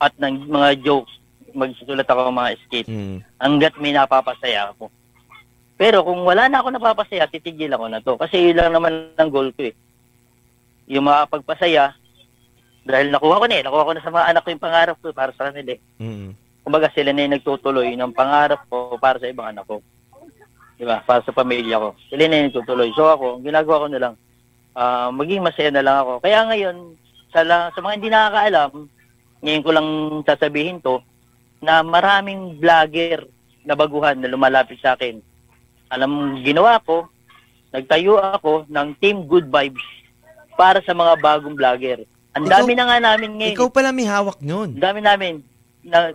[0.00, 1.12] at ng mga jokes,
[1.58, 3.18] magsusulat ako ng mga skit Mm.
[3.42, 4.88] hanggat may napapasaya ako.
[5.78, 8.14] Pero kung wala na ako napapasaya, titigil ako na to.
[8.18, 9.74] Kasi yun lang naman ang goal ko eh.
[10.90, 11.94] Yung makapagpasaya,
[12.82, 13.62] dahil nakuha ko na eh.
[13.62, 15.80] Nakuha ko na sa mga anak ko yung pangarap ko eh, para sa kanila eh.
[16.00, 16.32] Mm.
[16.64, 19.78] Kumbaga sila na yung nagtutuloy ng pangarap ko para sa ibang anak ko.
[20.74, 21.02] Di ba?
[21.04, 21.88] Para sa pamilya ko.
[22.08, 22.88] Sila na yung nagtutuloy.
[22.96, 24.14] So ako, ang ginagawa ko na lang,
[24.74, 26.12] ah, maging masaya na lang ako.
[26.24, 26.76] Kaya ngayon,
[27.30, 28.70] sa, la- sa mga hindi nakakaalam,
[29.44, 29.88] ngayon ko lang
[30.26, 30.98] sasabihin to,
[31.58, 33.26] na maraming vlogger
[33.66, 35.18] na baguhan na lumalapit sa akin.
[35.90, 37.08] Alam ginawa ko,
[37.74, 39.84] nagtayo ako ng Team Good Vibes
[40.54, 42.04] para sa mga bagong vlogger.
[42.38, 43.56] Ang dami na nga namin ngayon.
[43.58, 44.78] Ikaw pala may hawak nun.
[44.78, 45.34] Ang dami namin
[45.82, 46.14] na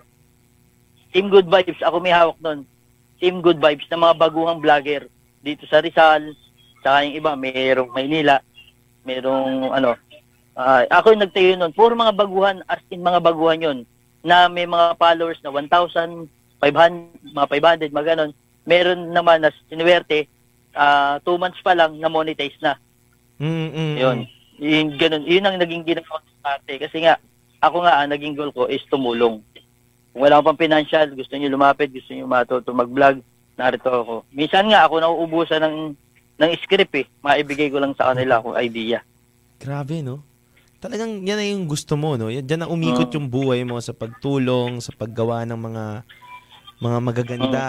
[1.11, 1.81] Team Good Vibes.
[1.83, 2.63] Ako may hawak nun.
[3.19, 5.07] Team Good Vibes na mga baguhang vlogger
[5.43, 6.33] dito sa Rizal.
[6.79, 8.39] Saka yung iba, mayroong Maynila.
[9.03, 9.99] Merong ano.
[10.55, 11.75] ah, ako yung nagtayo nun.
[11.75, 13.79] Puro mga baguhan, as in mga baguhan yun.
[14.23, 16.31] Na may mga followers na 1,000,
[16.63, 17.47] 500, mga
[17.91, 18.31] 500, mga ganon.
[18.63, 20.31] Meron naman na sinuwerte,
[20.73, 22.79] ah, two months pa lang na monetize na.
[23.43, 24.19] Mm, mm, Yun.
[24.63, 25.23] Yun, ganun.
[25.27, 26.31] Yun ang naging ginagawa ko.
[26.63, 27.19] Kasi nga,
[27.59, 29.43] ako nga, ang naging goal ko is tumulong.
[30.13, 33.19] Kung wala akong pang financial, gusto niyo lumapit, gusto niyo matuto mag-vlog,
[33.57, 34.15] narito ako.
[34.29, 35.77] Minsan nga, ako nauubusan ng,
[36.37, 37.05] ng script eh.
[37.25, 39.01] Maibigay ko lang sa kanila kung idea.
[39.57, 40.21] Grabe, no?
[40.83, 42.27] Talagang yan na yung gusto mo, no?
[42.27, 43.15] Yan, dyan na umikot Oo.
[43.15, 45.85] yung buhay mo sa pagtulong, sa paggawa ng mga
[46.83, 47.65] mga magaganda,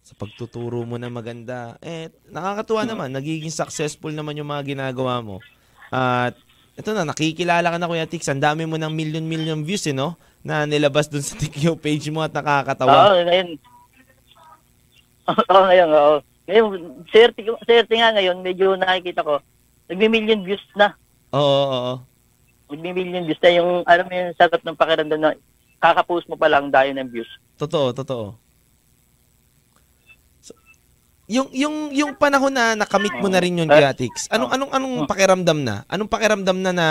[0.00, 1.76] sa pagtuturo mo na maganda.
[1.84, 3.12] Eh, nakakatuwa naman.
[3.12, 5.44] Nagiging successful naman yung mga ginagawa mo.
[5.92, 6.40] At
[6.72, 8.32] ito na, nakikilala ka na Kuya Tix.
[8.32, 10.16] Ang dami mo ng million-million views, eh, no?
[10.40, 13.12] Na nilabas dun sa TikTok page mo at nakakatawa.
[13.12, 13.48] Oo, ngayon.
[15.28, 16.14] Oo, ngayon, oo.
[16.48, 16.64] Ngayon,
[17.12, 19.44] swerte, ko- swerte nga ngayon, medyo nakikita ko,
[19.92, 20.96] nagmi-million views na.
[21.36, 22.13] Oo, oo, oo.
[22.70, 25.30] Nagmi-million views na yung, alam mo yung sarap ng pakiramdam na
[25.82, 27.28] kakapost mo pa lang dahil ng views.
[27.60, 28.26] Totoo, totoo.
[30.40, 30.56] So,
[31.28, 34.32] yung yung yung panahon na nakamit mo na rin yun, Kuya Tix.
[34.32, 35.84] Anong anong anong pakiramdam na?
[35.92, 36.88] Anong pakiramdam na na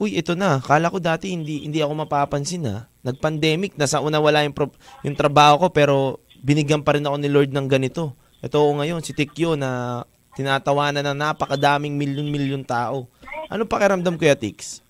[0.00, 0.64] Uy, ito na.
[0.64, 2.88] Kala ko dati hindi hindi ako mapapansin na.
[3.04, 4.72] Nag-pandemic na sa una wala yung pro-
[5.04, 8.16] yung trabaho ko pero binigyan pa rin ako ni Lord ng ganito.
[8.40, 10.00] Ito ako ngayon si Tikyo na
[10.40, 13.12] tinatawanan ng napakadaming milyon-milyon tao.
[13.52, 14.80] Anong pakiramdam Kuya Tix?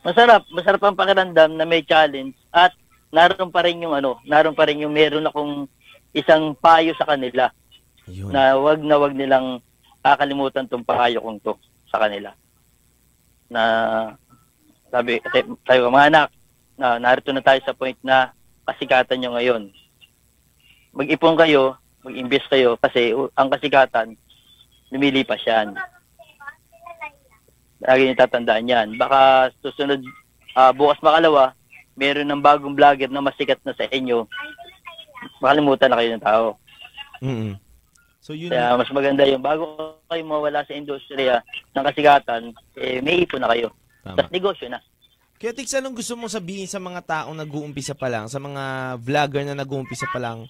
[0.00, 2.72] Masarap, masarap ang pakiramdam na may challenge at
[3.12, 5.68] naroon pa rin yung ano, naroon pa rin yung meron akong
[6.16, 7.52] isang payo sa kanila
[8.08, 8.32] Yun.
[8.32, 9.60] na wag na wag nilang
[10.00, 11.52] kakalimutan tong payo kong to
[11.92, 12.32] sa kanila.
[13.52, 13.62] Na
[14.88, 15.20] sabi,
[15.68, 16.28] tayo mga anak,
[16.80, 18.32] na narito na tayo sa point na
[18.64, 19.62] kasikatan nyo ngayon.
[20.96, 24.16] Mag-ipon kayo, mag-invest kayo kasi ang kasikatan,
[24.88, 25.76] lumilipas yan.
[27.80, 28.88] Lagi niyo tatandaan yan.
[29.00, 30.00] Baka susunod,
[30.52, 31.56] ah, bukas makalawa,
[31.96, 34.24] meron ng bagong vlogger na masikat na sa inyo,
[35.40, 36.46] makalimutan na kayo ng tao.
[37.20, 37.54] mm
[38.20, 38.52] So yun.
[38.52, 41.40] Kaya mas maganda yung bago kayo mawala sa industriya
[41.72, 43.72] ng kasigatan, eh, may ipon na kayo.
[44.04, 44.16] Tama.
[44.20, 44.78] Tapos negosyo na.
[45.40, 49.48] Kaya Tix, anong gusto mong sabihin sa mga taong nag-uumpisa pa lang, sa mga vlogger
[49.48, 50.44] na nag-uumpisa pa lang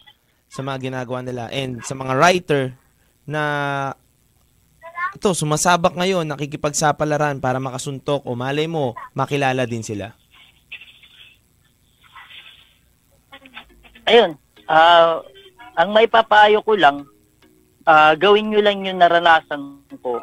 [0.50, 2.74] sa mga ginagawa nila, and sa mga writer
[3.22, 3.42] na
[5.10, 10.14] ito, sumasabak ngayon, nakikipagsapalaran para makasuntok o malay mo, makilala din sila?
[14.06, 14.38] Ayun,
[14.70, 15.22] uh,
[15.78, 17.06] ang may papayo ko lang,
[17.86, 20.18] uh, gawin nyo lang yung naranasan ko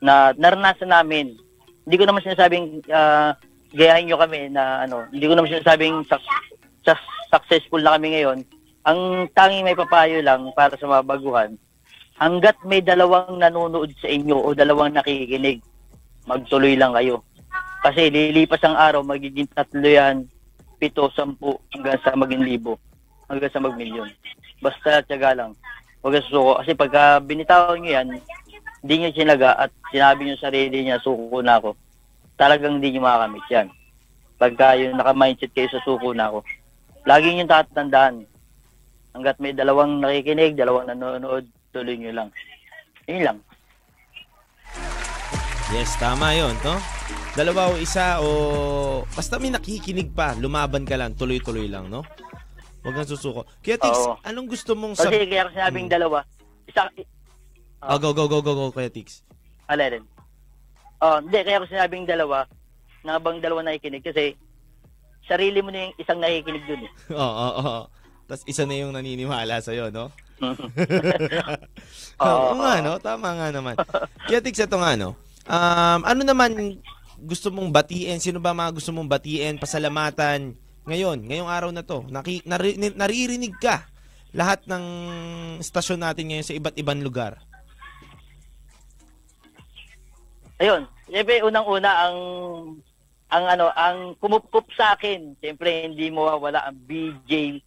[0.00, 1.36] na naranasan namin.
[1.84, 3.32] Hindi ko naman sinasabing uh,
[3.72, 6.04] gayahin nyo kami na ano, hindi ko naman sinasabing
[7.32, 8.44] successful na kami ngayon.
[8.86, 11.50] Ang tanging may papayo lang para sa mga baguhan,
[12.16, 15.60] hanggat may dalawang nanonood sa inyo o dalawang nakikinig,
[16.24, 17.22] magtuloy lang kayo.
[17.84, 20.26] Kasi lilipas ang araw, magiging tatlo yan,
[20.80, 22.80] pito, sampu, hanggang sa maging libo,
[23.28, 24.10] hanggang sa magmilyon.
[24.58, 25.52] Basta tiyaga lang.
[26.00, 26.58] Huwag susuko.
[26.62, 28.08] Kasi pagka binitawan nyo yan,
[28.82, 31.74] hindi nyo sinaga at sinabi nyo sa sarili niya, suko na ako.
[32.36, 33.68] Talagang hindi nyo makakamit yan.
[34.36, 36.44] Pagka yung naka-mindset kayo sa suko na ako.
[37.08, 38.26] Lagi nyo tatandaan.
[39.16, 42.28] Hanggat may dalawang nakikinig, dalawang nanonood, tuloy nyo lang.
[43.04, 43.38] Yun lang.
[45.68, 46.78] Yes, tama yon, no?
[47.36, 48.28] Dalawa o isa o
[49.12, 52.00] basta may nakikinig pa, lumaban ka lang, tuloy-tuloy lang, no?
[52.80, 53.44] Huwag kang susuko.
[53.60, 54.14] Kaya Tix, Oo.
[54.22, 55.92] anong gusto mong Kasi sab- kaya sinabing Hmm.
[55.92, 56.18] dalawa,
[56.64, 56.88] isa,
[57.76, 59.20] Ah, go, go, go, go, go, Kuya Tix.
[59.68, 60.00] Alin?
[60.96, 62.46] Oh, hindi, kaya ko sinabing dalawa,
[63.04, 64.32] na bang dalawa nakikinig kasi
[65.22, 66.92] sarili mo na yung isang nakikinig dun eh.
[67.12, 67.82] Oo, oo, oo.
[68.24, 70.08] Tapos isa na yung naniniwala sa'yo, no?
[72.24, 72.50] Oo.
[72.60, 72.92] Nga, no?
[73.00, 73.74] Tama nga naman.
[74.28, 75.16] Kaya Tix, ito nga, no?
[75.46, 76.80] Um, ano naman
[77.20, 78.20] gusto mong batiin?
[78.20, 80.56] Sino ba mga gusto mong batiin, pasalamatan
[80.86, 82.06] ngayon, ngayong araw na to?
[82.06, 83.90] Naki, nari, naririnig ka
[84.30, 84.84] lahat ng
[85.58, 87.42] stasyon natin ngayon sa iba't ibang lugar.
[90.62, 92.18] Ayun, siyempre unang-una ang
[93.26, 97.58] ang ano, ang kumupkup sa akin, siyempre hindi mo mawawala ang BJ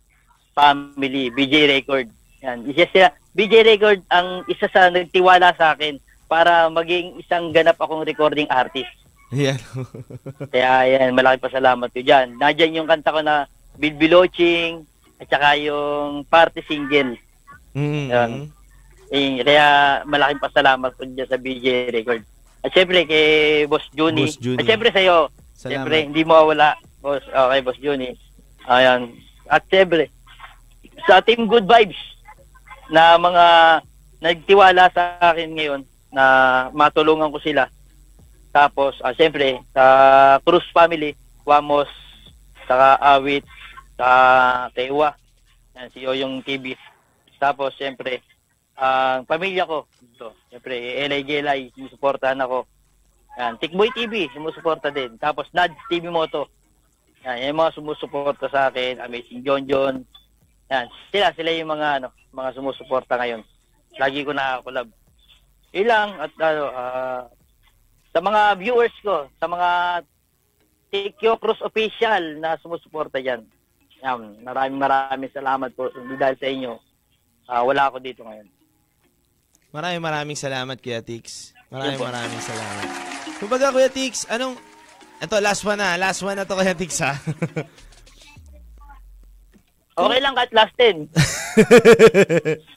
[0.56, 2.08] family, BJ Record.
[2.40, 6.00] Yan, isa siya, BJ Record ang isa sa nagtiwala sa akin
[6.32, 8.90] para maging isang ganap akong recording artist.
[9.36, 9.60] Yan.
[10.54, 12.40] Kaya yan, malaki pasalamat ko dyan.
[12.40, 13.46] Nadyan yung kanta ko na
[13.78, 14.84] Bilbiloching
[15.20, 17.14] at saka yung party single.
[17.76, 18.32] mm Yan.
[19.10, 19.66] Eh, kaya
[20.06, 22.22] malaking pasalamat ko dyan sa BJ Record.
[22.62, 24.30] At syempre kay Boss Juni.
[24.30, 24.62] Boss Juni.
[24.62, 25.34] At syempre sa'yo.
[25.58, 26.08] Syempre, Salamat.
[26.14, 26.70] hindi mawawala.
[27.02, 28.14] Boss, okay, Boss Juni.
[28.70, 29.18] Ayan.
[29.50, 30.14] At syempre,
[31.10, 31.98] sa Team Good Vibes
[32.90, 33.46] na mga
[34.20, 36.26] nagtiwala sa akin ngayon na
[36.74, 37.70] matulungan ko sila.
[38.50, 39.84] Tapos, ah, syempre, sa
[40.42, 41.14] Cruz Family,
[41.46, 41.90] Wamos,
[42.66, 43.46] saka Awit,
[43.94, 44.10] sa
[44.74, 45.14] Tewa,
[45.78, 46.74] yan, si Yoyong TV.
[47.38, 48.26] Tapos, syempre,
[48.74, 50.76] ang pamilya ko, ito, syempre,
[51.06, 52.66] Elay Gelay, sumusuportahan ako.
[53.38, 55.16] Yan, Tikboy TV, sumusuporta din.
[55.22, 56.50] Tapos, Nads TV Moto.
[57.24, 59.96] Yan, yung mga sumusuporta sa akin, Amazing John John.
[60.70, 63.42] Yan, sila, sila yung mga, ano, mga sumusuporta ngayon.
[63.98, 64.88] Lagi ko nakakulab.
[65.74, 67.24] Ilang, at ano, ah,
[68.14, 69.70] sa mga viewers ko, sa mga
[70.90, 73.46] Tikyo Cruz official na sumusuporta dyan.
[74.02, 76.74] Yan, maraming maraming salamat po dahil sa inyo.
[77.50, 78.50] ah, wala ako dito ngayon.
[79.70, 81.54] Maraming maraming salamat, Kuya Tix.
[81.70, 82.86] Maraming maraming salamat.
[83.38, 84.58] Kumbaga, Kuya Tix, anong...
[85.20, 85.94] Ito, last one na.
[86.00, 87.14] Last one na to, Kuya Tix, ha?
[90.00, 91.12] Okay lang kahit last 10.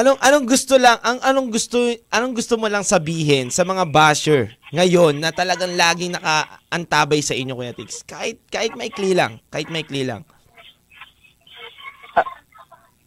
[0.00, 1.76] anong anong gusto lang ang anong gusto
[2.14, 7.58] anong gusto mo lang sabihin sa mga basher ngayon na talagang laging nakaantabay sa inyo
[7.58, 10.22] Kuya Tix kahit kahit maikli lang kahit maikli lang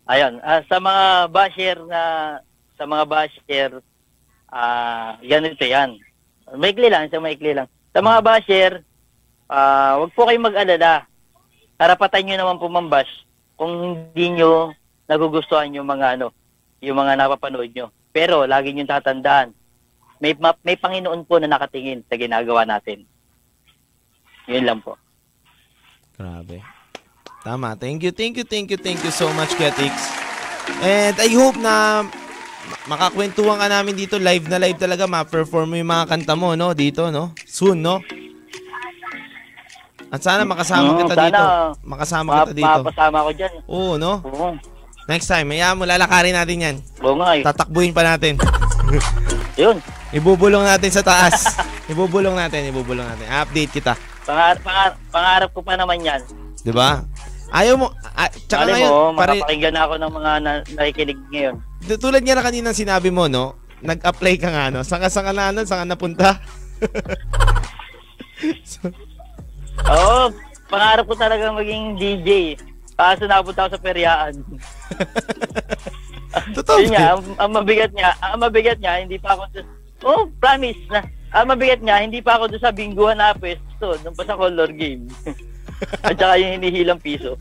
[0.04, 2.02] Ayun, ah, sa mga basher na
[2.76, 3.72] sa mga basher
[4.52, 5.96] ah ganito 'yan.
[6.60, 7.72] Maikli lang, sa maikli lang.
[7.96, 8.72] Sa mga basher,
[9.48, 11.08] ah wag po kayong mag-alala.
[11.78, 13.10] Karapatan niyo naman po mambash
[13.58, 14.74] kung hindi niyo
[15.06, 16.32] nagugustuhan yung mga ano,
[16.80, 17.90] yung mga napapanood niyo.
[18.14, 19.52] Pero lagi niyo tatandaan,
[20.22, 23.04] may ma- may Panginoon po na nakatingin sa ginagawa natin.
[24.48, 24.96] Yun lang po.
[26.14, 26.62] grabe.
[27.44, 27.76] Tama.
[27.76, 29.92] Thank you thank you thank you thank you so much Kuya Tix.
[30.80, 34.16] And I hope na ma- makakwentuhan ka namin dito.
[34.16, 35.04] Live na live talaga.
[35.04, 36.72] Ma-perform mo yung mga kanta mo no?
[36.72, 37.36] Dito no?
[37.44, 38.00] Soon no
[40.14, 41.44] at sana makasama Mm, kita sana dito
[41.84, 43.54] makasama Ma- kita dito mapasama ko diyan.
[43.66, 44.48] oo no Oo.
[45.06, 47.42] next time maya mo lalakarin natin yan Oo nga eh.
[47.42, 48.38] tatakbuhin pa natin
[49.56, 49.78] Yun.
[50.12, 51.56] Ibubulong natin sa taas.
[51.92, 53.26] ibubulong natin, ibubulong natin.
[53.32, 53.94] Update kita.
[54.22, 56.22] Pangar- pangar- pangarap ko pa naman yan.
[56.62, 57.02] 'Di ba?
[57.50, 61.56] Ayaw mo ah, tsaka Alam ngayon, mo, pare, makapakinggan ako ng mga na- nakikinig ngayon.
[61.98, 63.58] tulad nga na kanina sinabi mo, no?
[63.82, 64.82] Nag-apply ka nga, no?
[64.82, 65.60] Saan ka, saan ka na, ano?
[65.66, 66.30] Saan ka napunta?
[69.82, 70.32] Oo,
[70.70, 72.30] pangarap ko talaga maging DJ.
[72.94, 74.34] Kaso napunta ako sa peryaan.
[76.58, 77.12] Totoo Yun nga, ba?
[77.14, 79.68] ang, ang mabigat niya, ang mabigat niya, hindi pa ako dun,
[80.02, 84.16] oh, promise na, ang mabigat niya, hindi pa ako doon sa bingguhan na pwesto, doon
[84.18, 85.06] pa sa color game.
[86.06, 87.38] At saka yung hinihilang piso.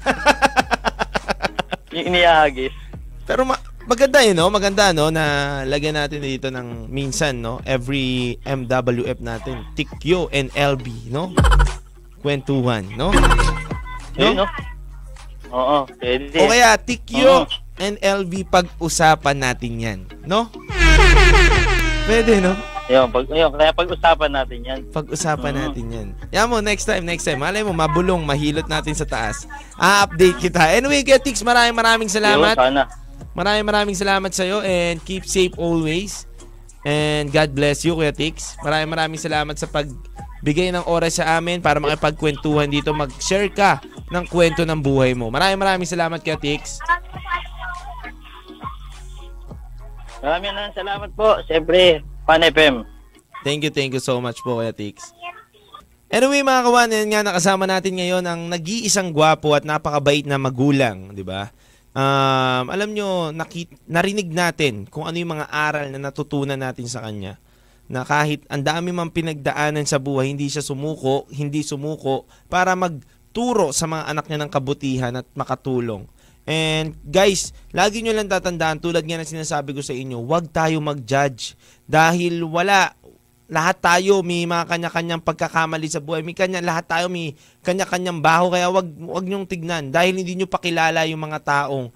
[1.94, 2.74] yung inihagis.
[3.24, 4.50] Pero ma- maganda yun, no?
[4.50, 5.08] Maganda, no?
[5.08, 5.24] Na
[5.64, 7.62] lagyan natin dito ng minsan, no?
[7.62, 9.62] Every MWF natin.
[9.78, 11.30] Tikyo and LB, no?
[12.22, 13.10] Kwentuhan, no?
[14.14, 14.46] Yun, no?
[15.52, 16.38] Oo, pwede.
[16.38, 17.44] O kaya Tikyo Oo.
[17.82, 20.48] and LB pag-usapan natin yan, no?
[22.06, 22.54] Pwede, no?
[22.86, 24.80] Yun, pag, yun, kaya pag-usapan natin yan.
[24.94, 25.60] Pag-usapan Oo.
[25.66, 26.08] natin yan.
[26.30, 27.42] Yan mo, next time, next time.
[27.42, 29.44] Malay mo, mabulong, mahilot natin sa taas.
[29.74, 30.62] A-update kita.
[30.72, 32.54] Anyway, kaya Tix, maraming maraming salamat.
[32.54, 32.82] Yun, sana.
[33.32, 36.28] Maraming maraming salamat sa'yo and keep safe always.
[36.82, 38.58] And God bless you, Kuya Tix.
[38.58, 42.90] Maraming maraming salamat sa pagbigay ng oras sa amin para makipagkwentuhan dito.
[42.90, 43.78] Mag-share ka
[44.10, 45.30] ng kwento ng buhay mo.
[45.30, 46.82] Maraming maraming salamat, Kuya Tix.
[50.22, 51.38] Maraming na salamat po.
[51.46, 52.82] Siyempre, Pan FM.
[53.42, 55.14] Thank you, thank you so much po, Kuya Tix.
[56.12, 61.14] Anyway, mga kawan, yan nga nakasama natin ngayon ang nag-iisang gwapo at napakabait na magulang,
[61.16, 61.48] di ba?
[61.92, 67.04] Um, alam nyo, nakit- narinig natin kung ano yung mga aral na natutunan natin sa
[67.04, 67.36] kanya.
[67.92, 73.76] Na kahit ang dami mang pinagdaanan sa buhay, hindi siya sumuko, hindi sumuko para magturo
[73.76, 76.08] sa mga anak niya ng kabutihan at makatulong.
[76.42, 80.82] And guys, lagi nyo lang tatandaan tulad nga ng sinasabi ko sa inyo, huwag tayo
[80.82, 81.54] mag-judge
[81.86, 82.96] dahil wala
[83.50, 86.22] lahat tayo may mga kanya-kanyang pagkakamali sa buhay.
[86.22, 87.34] May kanya lahat tayo may
[87.66, 91.92] kanya-kanyang baho kaya wag wag niyong tignan dahil hindi niyo pakilala yung mga taong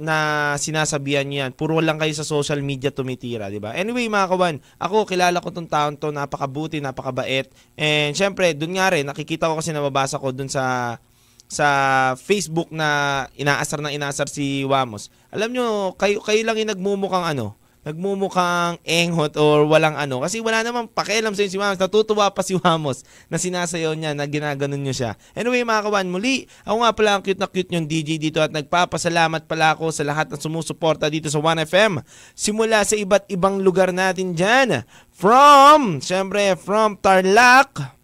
[0.00, 0.16] na
[0.56, 1.52] sinasabihan niyo yan.
[1.52, 3.76] Puro lang kayo sa social media tumitira, di ba?
[3.76, 7.52] Anyway, mga kawan, ako kilala ko tong taon to, napakabuti, napakabait.
[7.76, 10.96] And syempre, dun nga rin, nakikita ko kasi nababasa ko dun sa
[11.50, 11.68] sa
[12.16, 15.12] Facebook na inaasar na inaasar si Wamos.
[15.28, 20.20] Alam nyo, kayo, kayo lang yung nagmumukhang ano, nagmumukhang enghot or walang ano.
[20.20, 21.80] Kasi wala namang pakialam sa si Wamos.
[21.80, 25.12] Natutuwa pa si Wamos na sinasayaw niya, na ginaganon niyo siya.
[25.32, 28.52] Anyway mga kawan, muli, ako nga pala ang cute na cute yung DJ dito at
[28.52, 32.04] nagpapasalamat pala ako sa lahat na sumusuporta dito sa 1FM.
[32.36, 34.84] Simula sa iba't ibang lugar natin dyan.
[35.12, 37.99] From, syempre, from Tarlac,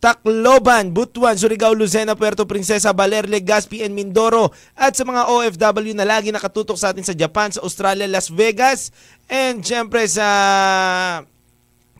[0.00, 6.08] Tacloban, Butuan, Surigao, Lucena, Puerto Princesa, Baler, Legazpi, and Mindoro at sa mga OFW na
[6.08, 8.88] lagi nakatutok sa atin sa Japan, sa Australia, Las Vegas
[9.28, 10.24] and syempre sa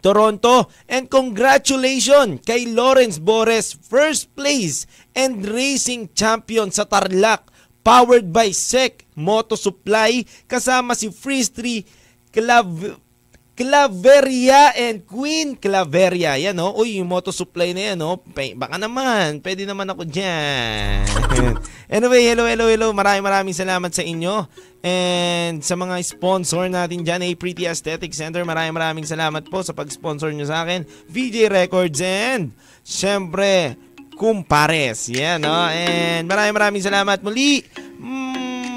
[0.01, 0.73] Toronto.
[0.89, 7.53] And congratulations kay Lawrence Bores, first place and racing champion sa Tarlac,
[7.85, 12.97] powered by SEC Moto Supply kasama si Freeze 3 Clav
[13.61, 16.41] Claveria and Queen Claveria.
[16.41, 16.73] Yan no.
[16.73, 18.17] Uy, yung moto supply na yan no.
[18.57, 21.05] Baka naman, pwede naman ako dyan.
[21.93, 22.89] anyway, hello, hello, hello.
[22.97, 24.49] Maraming maraming salamat sa inyo.
[24.81, 29.77] And sa mga sponsor natin dyan, A Pretty Aesthetic Center, maraming maraming salamat po sa
[29.77, 30.89] pag-sponsor nyo sa akin.
[31.13, 33.77] VJ Records and syempre,
[34.17, 35.13] Kumpares.
[35.13, 35.53] Yan, no?
[35.69, 37.61] And maraming maraming salamat muli.
[38.01, 38.30] Mm,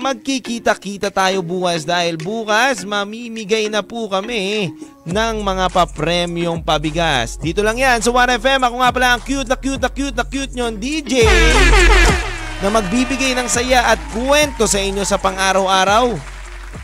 [0.03, 4.75] magkikita-kita tayo bukas dahil bukas mamimigay na po kami
[5.07, 7.39] ng mga papremyong pabigas.
[7.39, 8.67] Dito lang yan sa 1FM.
[8.67, 11.23] Ako nga pala ang cute na cute na cute na cute nyon, DJ
[12.59, 16.15] na magbibigay ng saya at kwento sa inyo sa pang-araw-araw.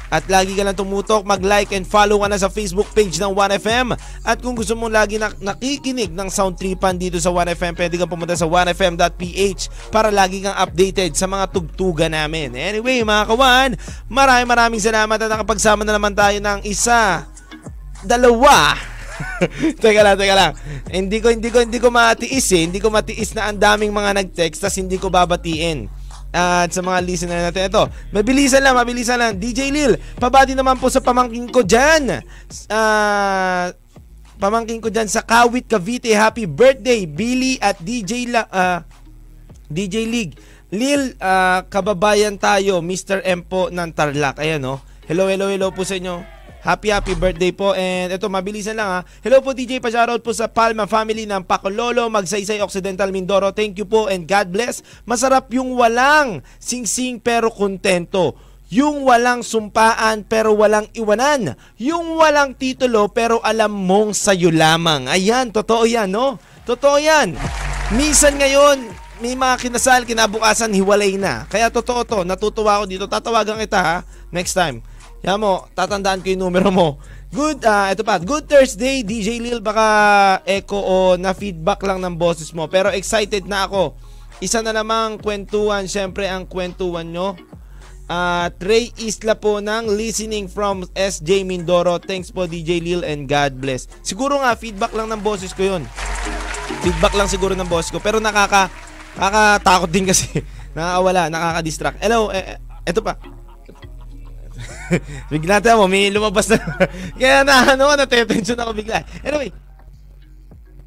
[0.10, 3.94] At lagi ka lang tumutok, mag-like and follow ka na sa Facebook page ng 1FM.
[4.26, 8.10] At kung gusto mong lagi nak- nakikinig ng sound tripan dito sa 1FM, pwede kang
[8.10, 12.58] pumunta sa 1FM.ph para lagi kang updated sa mga tugtugan namin.
[12.58, 13.70] Anyway, mga kawan,
[14.10, 17.30] maraming maraming salamat at nakapagsama na naman tayo ng isa,
[18.02, 18.74] dalawa,
[19.82, 20.52] teka lang, teka lang.
[20.90, 22.66] Hindi ko hindi ko hindi ko matiis eh.
[22.66, 25.99] Hindi ko matiis na ang daming mga nag-text tas hindi ko babatiin.
[26.30, 29.34] At sa mga listener natin, ito, mabilisan lang, mabilisan lang.
[29.42, 32.22] DJ Lil, pabati naman po sa pamangking ko dyan.
[32.70, 33.74] Ah,
[34.38, 36.14] pamangking ko dyan sa Kawit, Cavite.
[36.14, 38.86] Happy birthday, Billy at DJ La, ah,
[39.74, 40.38] DJ League.
[40.70, 43.26] Lil, ah, kababayan tayo, Mr.
[43.26, 44.38] M po ng Tarlac.
[44.38, 44.86] Ayan, no?
[45.10, 46.39] Hello, hello, hello po sa inyo.
[46.60, 47.72] Happy, happy birthday po.
[47.72, 49.00] And ito, mabilisan lang ha.
[49.24, 53.56] Hello po DJ, pa-shoutout po sa Palma family ng Pacololo, Magsaysay Occidental Mindoro.
[53.56, 54.84] Thank you po and God bless.
[55.08, 58.36] Masarap yung walang sing-sing pero kontento.
[58.70, 61.56] Yung walang sumpaan pero walang iwanan.
[61.80, 65.08] Yung walang titulo pero alam mong sayo lamang.
[65.08, 66.44] Ayan, totoo yan, no?
[66.68, 67.40] Totoo yan.
[67.96, 68.84] Minsan ngayon,
[69.24, 71.48] may mga kinasal, kinabukasan, hiwalay na.
[71.48, 73.06] Kaya totoo to, natutuwa ako dito.
[73.08, 73.98] Tatawagan kita ha,
[74.28, 74.84] next time.
[75.24, 76.98] Yan mo, tatandaan ko yung numero mo.
[77.30, 78.18] Good, ah, ito pa.
[78.18, 79.62] Good Thursday, DJ Lil.
[79.62, 79.86] Baka
[80.48, 82.66] echo o na feedback lang ng boses mo.
[82.72, 83.94] Pero excited na ako.
[84.42, 85.86] Isa na namang kwentuhan.
[85.86, 87.38] Siyempre, ang kwentuhan nyo.
[88.10, 92.02] Ah, Trey Isla po ng listening from SJ Mindoro.
[92.02, 93.86] Thanks po DJ Lil and God bless.
[94.02, 95.86] Siguro nga feedback lang ng boses ko 'yun.
[96.82, 98.74] Feedback lang siguro ng boss ko pero nakaka
[99.20, 100.28] Nakakatakot din kasi.
[100.78, 101.98] Nakakawala, nakaka-distract.
[102.04, 103.18] Hello, eh, eto pa.
[105.34, 106.60] bigla tayo mo, may lumabas na.
[107.20, 109.06] Kaya na, ano, natetension ako bigla.
[109.22, 109.50] Anyway,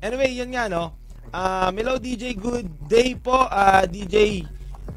[0.02, 0.96] anyway, yun nga, no.
[1.32, 3.48] Ah, hello DJ, good day po.
[3.48, 4.44] Ah, DJ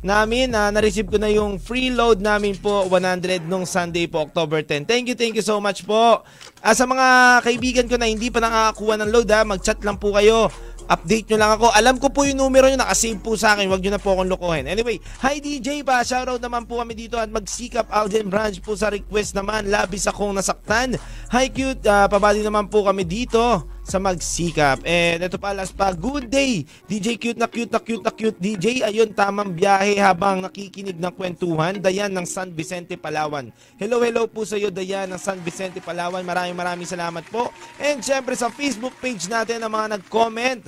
[0.06, 4.62] namin, na na-receive ko na yung free load namin po 100 nung Sunday po October
[4.62, 4.86] 10.
[4.86, 6.22] Thank you, thank you so much po.
[6.62, 10.14] Ah, sa mga kaibigan ko na hindi pa nakakakuha ng load ha, mag-chat lang po
[10.14, 10.54] kayo.
[10.86, 11.74] Update nyo lang ako.
[11.74, 13.66] Alam ko po yung numero nyo, nakasave po sa akin.
[13.66, 14.70] Huwag nyo na po akong lokohin.
[14.70, 16.06] Anyway, hi DJ pa.
[16.06, 19.66] Shoutout naman po kami dito at magsikap Alden Branch po sa request naman.
[19.66, 20.94] Labis akong nasaktan.
[21.34, 21.82] Hi cute.
[21.82, 24.82] Uh, pabali naman po kami dito sa magsikap.
[24.82, 25.94] And ito pa last pa.
[25.94, 26.66] Good day.
[26.90, 28.82] DJ cute na cute na cute na cute DJ.
[28.82, 31.78] Ayun, tamang biyahe habang nakikinig ng kwentuhan.
[31.78, 33.54] Dayan ng San Vicente, Palawan.
[33.78, 36.26] Hello, hello po sa iyo, Dayan ng San Vicente, Palawan.
[36.26, 37.54] Maraming maraming salamat po.
[37.78, 40.66] And syempre sa Facebook page natin ang mga nag-comment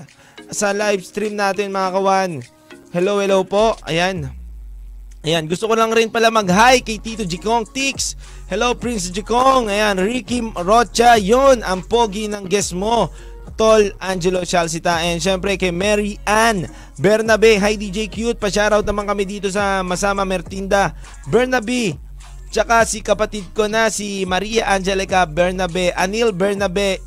[0.53, 2.31] sa live stream natin mga kawan.
[2.93, 3.73] Hello, hello po.
[3.83, 4.36] Ayan.
[5.27, 8.15] Ayan, gusto ko lang rin pala mag-hi kay Tito Jikong Tix.
[8.47, 9.67] Hello, Prince Jikong.
[9.67, 11.19] Ayan, Ricky Rocha.
[11.19, 13.11] Yon, ang pogi ng guest mo.
[13.59, 17.59] Tol Angelo Chalsita and syempre kay Mary Ann Bernabe.
[17.59, 18.39] Hi DJ Cute.
[18.39, 20.95] Pa-shoutout naman kami dito sa Masama Mertinda.
[21.27, 21.99] Bernabe.
[22.47, 25.91] Tsaka si kapatid ko na si Maria Angelica Bernabe.
[25.91, 27.03] Anil Bernabe.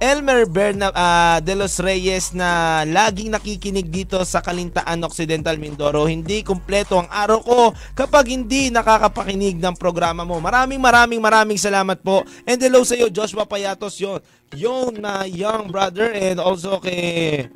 [0.00, 6.08] Elmer Berna uh, de los Reyes na laging nakikinig dito sa Kalintaan Occidental Mindoro.
[6.08, 7.60] Hindi kumpleto ang araw ko
[7.92, 10.40] kapag hindi nakakapakinig ng programa mo.
[10.40, 12.24] Maraming maraming maraming salamat po.
[12.48, 14.24] And hello sa iyo Joshua Payatos yon.
[14.56, 17.52] Yon na young brother and also kay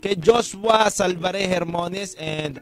[0.00, 2.56] kay Joshua Salvare Hermones and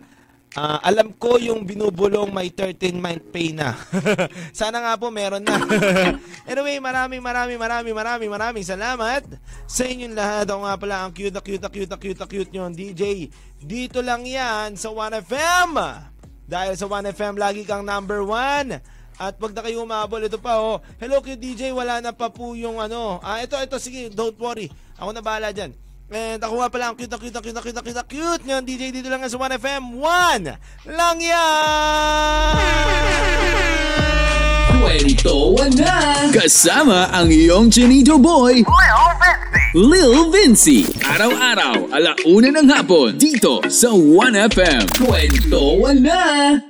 [0.51, 3.79] Uh, alam ko yung binubulong may 13 mind pay na.
[4.51, 5.63] Sana nga po meron na.
[6.51, 9.31] anyway, maraming maraming maraming maraming maraming salamat
[9.71, 10.51] sa inyong lahat.
[10.51, 13.31] Ako nga pala ang cute cute cute cute cute nyo, DJ.
[13.63, 15.71] Dito lang yan sa 1FM.
[16.51, 19.23] Dahil sa 1FM, lagi kang number 1.
[19.23, 20.19] At wag na kayo umabol.
[20.27, 20.83] Ito pa, oh.
[20.99, 21.71] Hello, cute DJ.
[21.71, 23.23] Wala na pa po yung ano.
[23.23, 23.79] Ah, ito, ito.
[23.79, 24.67] Sige, don't worry.
[24.99, 25.71] Ako na bahala dyan.
[26.11, 28.91] And ako nga pala ang cute na cute na cute cute cute cute ngayon DJ
[28.91, 32.59] dito lang sa 1FM 1 lang yan!
[34.83, 36.27] Kwento na!
[36.35, 38.67] Kasama ang iyong Chinito Boy,
[39.79, 40.83] Lil Vinci.
[41.07, 44.91] Araw-araw, alauna ng hapon, dito sa 1FM.
[44.99, 46.70] Kwento na!